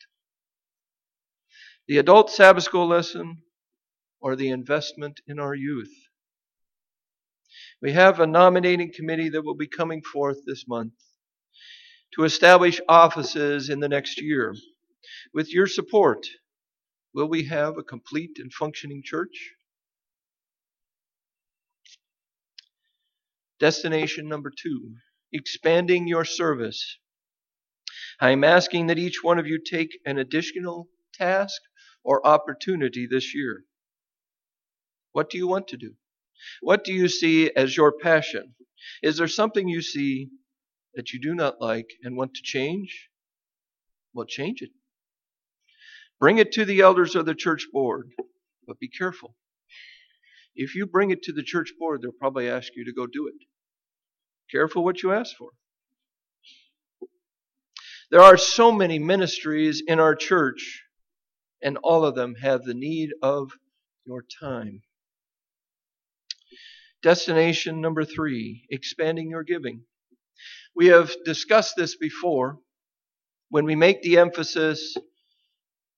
The 1.87 1.97
adult 1.97 2.29
Sabbath 2.29 2.63
school 2.63 2.87
lesson 2.87 3.43
or 4.19 4.35
the 4.35 4.49
investment 4.49 5.19
in 5.27 5.39
our 5.39 5.53
youth? 5.53 5.93
We 7.81 7.91
have 7.91 8.19
a 8.19 8.27
nominating 8.27 8.91
committee 8.93 9.29
that 9.29 9.43
will 9.43 9.55
be 9.55 9.67
coming 9.67 10.01
forth 10.01 10.37
this 10.45 10.67
month 10.67 10.93
to 12.15 12.23
establish 12.23 12.79
offices 12.87 13.69
in 13.69 13.79
the 13.79 13.89
next 13.89 14.21
year. 14.21 14.55
With 15.33 15.53
your 15.53 15.67
support, 15.67 16.25
will 17.17 17.27
we 17.27 17.45
have 17.45 17.79
a 17.79 17.83
complete 17.83 18.37
and 18.37 18.53
functioning 18.53 19.01
church? 19.03 19.53
Destination 23.59 24.29
number 24.29 24.51
two, 24.55 24.93
expanding 25.33 26.07
your 26.07 26.23
service. 26.23 26.99
I 28.21 28.29
am 28.29 28.43
asking 28.43 28.85
that 28.87 28.99
each 28.99 29.23
one 29.23 29.39
of 29.39 29.47
you 29.47 29.57
take 29.57 29.97
an 30.05 30.19
additional 30.19 30.89
task 31.15 31.59
or 32.03 32.25
opportunity 32.25 33.07
this 33.09 33.33
year. 33.33 33.63
What 35.11 35.31
do 35.31 35.39
you 35.39 35.47
want 35.47 35.69
to 35.69 35.77
do? 35.77 35.95
What 36.61 36.83
do 36.83 36.93
you 36.93 37.07
see 37.07 37.49
as 37.49 37.75
your 37.75 37.93
passion? 37.99 38.53
Is 39.01 39.17
there 39.17 39.27
something 39.27 39.67
you 39.67 39.81
see 39.81 40.29
that 40.93 41.13
you 41.13 41.19
do 41.19 41.33
not 41.33 41.59
like 41.59 41.89
and 42.03 42.15
want 42.15 42.35
to 42.35 42.43
change? 42.43 43.09
Well, 44.13 44.27
change 44.27 44.61
it. 44.61 44.69
Bring 46.19 46.39
it 46.39 46.51
to 46.53 46.65
the 46.65 46.81
elders 46.81 47.15
of 47.15 47.25
the 47.25 47.35
church 47.35 47.67
board, 47.71 48.11
but 48.65 48.79
be 48.79 48.89
careful. 48.89 49.35
If 50.55 50.73
you 50.73 50.87
bring 50.87 51.11
it 51.11 51.21
to 51.23 51.33
the 51.33 51.43
church 51.43 51.73
board, 51.77 52.01
they'll 52.01 52.11
probably 52.11 52.49
ask 52.49 52.75
you 52.75 52.85
to 52.85 52.93
go 52.93 53.05
do 53.05 53.27
it. 53.27 53.35
Careful 54.51 54.83
what 54.83 55.03
you 55.03 55.11
ask 55.11 55.35
for. 55.35 55.51
There 58.09 58.21
are 58.21 58.37
so 58.37 58.71
many 58.71 58.97
ministries 58.97 59.83
in 59.85 59.99
our 59.99 60.15
church, 60.15 60.83
and 61.61 61.77
all 61.83 62.05
of 62.05 62.15
them 62.15 62.35
have 62.41 62.63
the 62.63 62.73
need 62.73 63.11
of 63.21 63.51
your 64.05 64.23
time. 64.41 64.81
Destination 67.03 67.81
number 67.81 68.05
three, 68.05 68.65
expanding 68.71 69.29
your 69.29 69.43
giving. 69.43 69.81
We 70.75 70.87
have 70.87 71.11
discussed 71.25 71.75
this 71.75 71.95
before. 71.95 72.57
When 73.49 73.65
we 73.65 73.75
make 73.75 74.01
the 74.01 74.17
emphasis, 74.17 74.95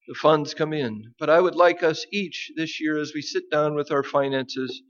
the 0.10 0.16
funds 0.16 0.56
come 0.56 0.74
in. 0.74 1.14
But 1.20 1.30
I 1.30 1.40
would 1.40 1.56
like 1.56 1.84
us 1.84 2.04
each 2.12 2.52
this 2.56 2.82
year, 2.82 2.98
as 2.98 3.14
we 3.14 3.22
sit 3.22 3.52
down 3.52 3.76
with 3.76 3.92
our 3.92 4.02
finances, 4.02 4.82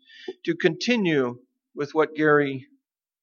to 0.45 0.55
continue 0.55 1.39
with 1.75 1.93
what 1.93 2.15
Gary 2.15 2.67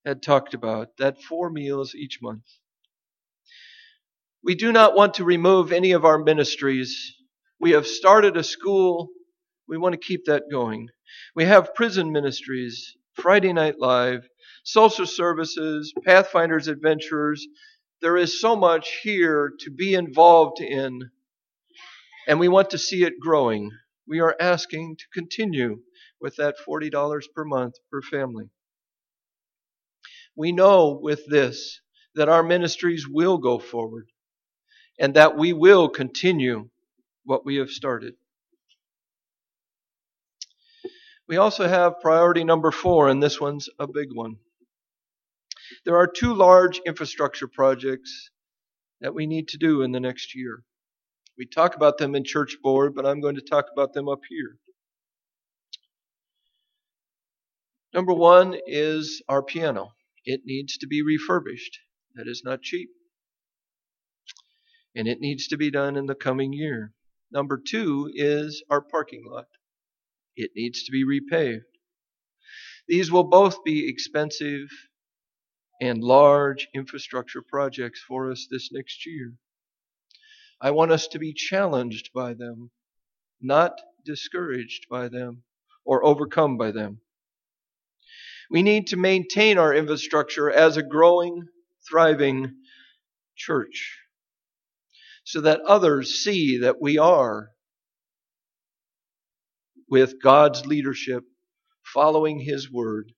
had 0.04 0.22
talked 0.22 0.52
about 0.52 0.98
that 0.98 1.22
four 1.22 1.48
meals 1.48 1.94
each 1.94 2.18
month. 2.20 2.44
We 4.44 4.54
do 4.54 4.72
not 4.72 4.94
want 4.94 5.14
to 5.14 5.24
remove 5.24 5.72
any 5.72 5.92
of 5.92 6.04
our 6.04 6.18
ministries. 6.18 7.14
We 7.58 7.70
have 7.70 7.86
started 7.86 8.36
a 8.36 8.44
school. 8.44 9.08
We 9.66 9.78
want 9.78 9.94
to 9.94 10.06
keep 10.06 10.26
that 10.26 10.50
going. 10.50 10.88
We 11.34 11.46
have 11.46 11.74
prison 11.74 12.12
ministries, 12.12 12.94
Friday 13.14 13.54
Night 13.54 13.80
Live, 13.80 14.28
social 14.64 15.06
services, 15.06 15.94
Pathfinders 16.04 16.68
Adventurers. 16.68 17.46
There 18.02 18.18
is 18.18 18.38
so 18.38 18.54
much 18.54 18.98
here 19.02 19.54
to 19.60 19.70
be 19.70 19.94
involved 19.94 20.60
in, 20.60 21.10
and 22.26 22.40
we 22.40 22.48
want 22.48 22.70
to 22.70 22.78
see 22.78 23.04
it 23.04 23.20
growing. 23.20 23.70
We 24.08 24.20
are 24.20 24.36
asking 24.40 24.96
to 24.98 25.04
continue 25.12 25.80
with 26.20 26.36
that 26.36 26.56
$40 26.66 27.22
per 27.34 27.44
month 27.44 27.74
per 27.90 28.02
family. 28.02 28.50
We 30.36 30.52
know 30.52 30.98
with 31.00 31.26
this 31.26 31.80
that 32.14 32.28
our 32.28 32.42
ministries 32.42 33.06
will 33.08 33.38
go 33.38 33.58
forward 33.58 34.08
and 34.98 35.14
that 35.14 35.36
we 35.36 35.52
will 35.52 35.88
continue 35.88 36.68
what 37.24 37.44
we 37.44 37.56
have 37.56 37.70
started. 37.70 38.14
We 41.28 41.36
also 41.38 41.66
have 41.66 42.00
priority 42.00 42.44
number 42.44 42.70
four, 42.70 43.08
and 43.08 43.20
this 43.20 43.40
one's 43.40 43.68
a 43.78 43.86
big 43.86 44.08
one. 44.12 44.36
There 45.84 45.96
are 45.96 46.06
two 46.06 46.34
large 46.34 46.80
infrastructure 46.86 47.48
projects 47.48 48.30
that 49.00 49.14
we 49.14 49.26
need 49.26 49.48
to 49.48 49.58
do 49.58 49.82
in 49.82 49.90
the 49.90 50.00
next 50.00 50.36
year. 50.36 50.62
We 51.38 51.46
talk 51.46 51.76
about 51.76 51.98
them 51.98 52.14
in 52.14 52.24
church 52.24 52.56
board, 52.62 52.94
but 52.94 53.06
I'm 53.06 53.20
going 53.20 53.34
to 53.34 53.42
talk 53.42 53.66
about 53.72 53.92
them 53.92 54.08
up 54.08 54.20
here. 54.28 54.58
Number 57.92 58.12
one 58.12 58.56
is 58.66 59.22
our 59.28 59.42
piano. 59.42 59.92
It 60.24 60.42
needs 60.44 60.78
to 60.78 60.86
be 60.86 61.02
refurbished. 61.02 61.78
That 62.14 62.26
is 62.26 62.42
not 62.44 62.62
cheap. 62.62 62.90
And 64.94 65.06
it 65.06 65.20
needs 65.20 65.48
to 65.48 65.56
be 65.56 65.70
done 65.70 65.96
in 65.96 66.06
the 66.06 66.14
coming 66.14 66.52
year. 66.52 66.92
Number 67.30 67.58
two 67.58 68.10
is 68.14 68.62
our 68.70 68.80
parking 68.80 69.24
lot. 69.28 69.46
It 70.36 70.50
needs 70.54 70.84
to 70.84 70.92
be 70.92 71.04
repaved. 71.04 71.64
These 72.88 73.10
will 73.10 73.24
both 73.24 73.64
be 73.64 73.88
expensive 73.88 74.68
and 75.80 76.02
large 76.02 76.68
infrastructure 76.74 77.42
projects 77.42 78.02
for 78.06 78.30
us 78.30 78.46
this 78.50 78.70
next 78.72 79.06
year. 79.06 79.34
I 80.60 80.70
want 80.70 80.92
us 80.92 81.08
to 81.08 81.18
be 81.18 81.32
challenged 81.32 82.10
by 82.14 82.34
them, 82.34 82.70
not 83.40 83.80
discouraged 84.04 84.86
by 84.88 85.08
them 85.08 85.42
or 85.84 86.04
overcome 86.04 86.56
by 86.56 86.70
them. 86.70 87.00
We 88.50 88.62
need 88.62 88.88
to 88.88 88.96
maintain 88.96 89.58
our 89.58 89.74
infrastructure 89.74 90.50
as 90.50 90.76
a 90.76 90.82
growing, 90.82 91.48
thriving 91.88 92.54
church 93.36 93.98
so 95.24 95.40
that 95.40 95.60
others 95.62 96.22
see 96.22 96.58
that 96.58 96.80
we 96.80 96.98
are 96.98 97.50
with 99.88 100.22
God's 100.22 100.66
leadership, 100.66 101.24
following 101.84 102.38
His 102.40 102.70
word, 102.70 103.12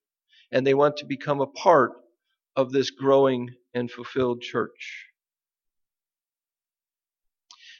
and 0.50 0.66
they 0.66 0.74
want 0.74 0.96
to 0.98 1.06
become 1.06 1.40
a 1.40 1.46
part 1.46 1.92
of 2.56 2.72
this 2.72 2.90
growing 2.90 3.50
and 3.74 3.90
fulfilled 3.90 4.40
church. 4.40 5.07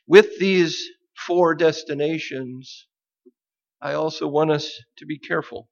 With 0.09 0.39
these 0.39 0.89
four 1.15 1.55
destinations, 1.55 2.87
I 3.81 3.93
also 3.93 4.27
want 4.27 4.51
us 4.51 4.81
to 4.97 5.07
be 5.07 5.19
careful. 5.19 5.69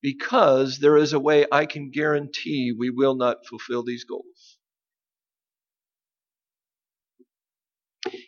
Because 0.00 0.78
there 0.78 0.96
is 0.96 1.12
a 1.12 1.20
way 1.20 1.44
I 1.52 1.66
can 1.66 1.90
guarantee 1.90 2.72
we 2.72 2.88
will 2.88 3.14
not 3.14 3.46
fulfill 3.46 3.82
these 3.82 4.04
goals. 4.04 4.56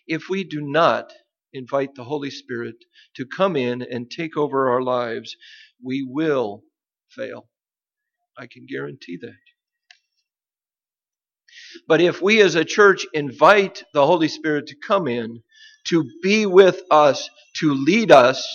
If 0.06 0.28
we 0.28 0.44
do 0.44 0.60
not 0.60 1.10
invite 1.54 1.94
the 1.94 2.04
Holy 2.04 2.30
Spirit 2.30 2.76
to 3.16 3.24
come 3.26 3.56
in 3.56 3.80
and 3.80 4.10
take 4.10 4.36
over 4.36 4.68
our 4.70 4.82
lives, 4.82 5.36
we 5.82 6.06
will 6.06 6.64
fail. 7.08 7.48
I 8.36 8.46
can 8.46 8.66
guarantee 8.66 9.16
that. 9.22 9.49
But 11.90 12.00
if 12.00 12.22
we 12.22 12.40
as 12.40 12.55
a 12.55 12.64
church 12.64 13.05
invite 13.14 13.83
the 13.94 14.07
Holy 14.07 14.29
Spirit 14.29 14.68
to 14.68 14.76
come 14.76 15.09
in, 15.09 15.42
to 15.88 16.09
be 16.22 16.46
with 16.46 16.83
us, 16.88 17.29
to 17.57 17.74
lead 17.74 18.12
us, 18.12 18.46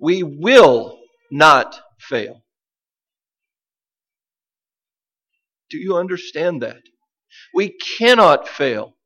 we 0.00 0.24
will 0.24 0.98
not 1.30 1.80
fail. 2.00 2.42
Do 5.70 5.78
you 5.78 5.96
understand 5.96 6.62
that? 6.62 6.82
We 7.54 7.78
cannot 7.98 8.48
fail 8.48 8.96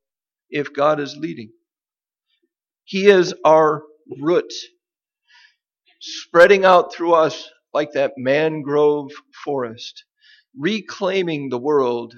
if 0.48 0.72
God 0.72 1.00
is 1.00 1.18
leading. 1.18 1.50
He 2.84 3.08
is 3.08 3.34
our 3.44 3.82
root, 4.22 4.50
spreading 6.00 6.64
out 6.64 6.94
through 6.94 7.12
us 7.12 7.46
like 7.74 7.92
that 7.92 8.12
mangrove 8.16 9.10
forest, 9.44 10.04
reclaiming 10.58 11.50
the 11.50 11.58
world 11.58 12.14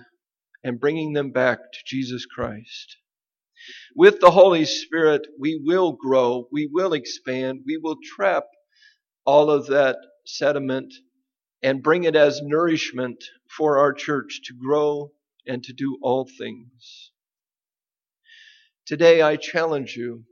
and 0.64 0.80
bringing 0.80 1.12
them 1.12 1.30
back 1.30 1.58
to 1.58 1.78
Jesus 1.84 2.26
Christ. 2.26 2.96
With 3.94 4.20
the 4.20 4.30
Holy 4.30 4.64
Spirit, 4.64 5.26
we 5.38 5.60
will 5.62 5.92
grow, 5.92 6.48
we 6.52 6.66
will 6.70 6.92
expand, 6.92 7.60
we 7.66 7.78
will 7.78 7.96
trap 8.16 8.44
all 9.24 9.50
of 9.50 9.66
that 9.66 9.96
sediment 10.24 10.92
and 11.62 11.82
bring 11.82 12.04
it 12.04 12.14
as 12.14 12.42
nourishment 12.42 13.24
for 13.48 13.78
our 13.78 13.92
church 13.92 14.40
to 14.44 14.54
grow 14.54 15.10
and 15.46 15.64
to 15.64 15.72
do 15.72 15.98
all 16.02 16.28
things. 16.38 17.10
Today 18.86 19.22
I 19.22 19.36
challenge 19.36 19.96
you 19.96 20.24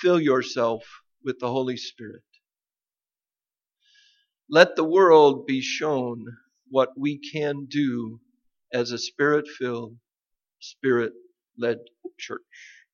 fill 0.00 0.20
yourself 0.20 0.84
with 1.22 1.38
the 1.38 1.50
Holy 1.50 1.76
Spirit. 1.76 2.22
Let 4.48 4.76
the 4.76 4.84
world 4.84 5.46
be 5.46 5.60
shown 5.60 6.24
what 6.68 6.90
we 6.96 7.18
can 7.18 7.66
do 7.66 8.20
as 8.74 8.92
a 8.92 8.98
spirit 8.98 9.48
filled, 9.48 9.96
spirit 10.60 11.12
led 11.58 11.78
church. 12.18 12.40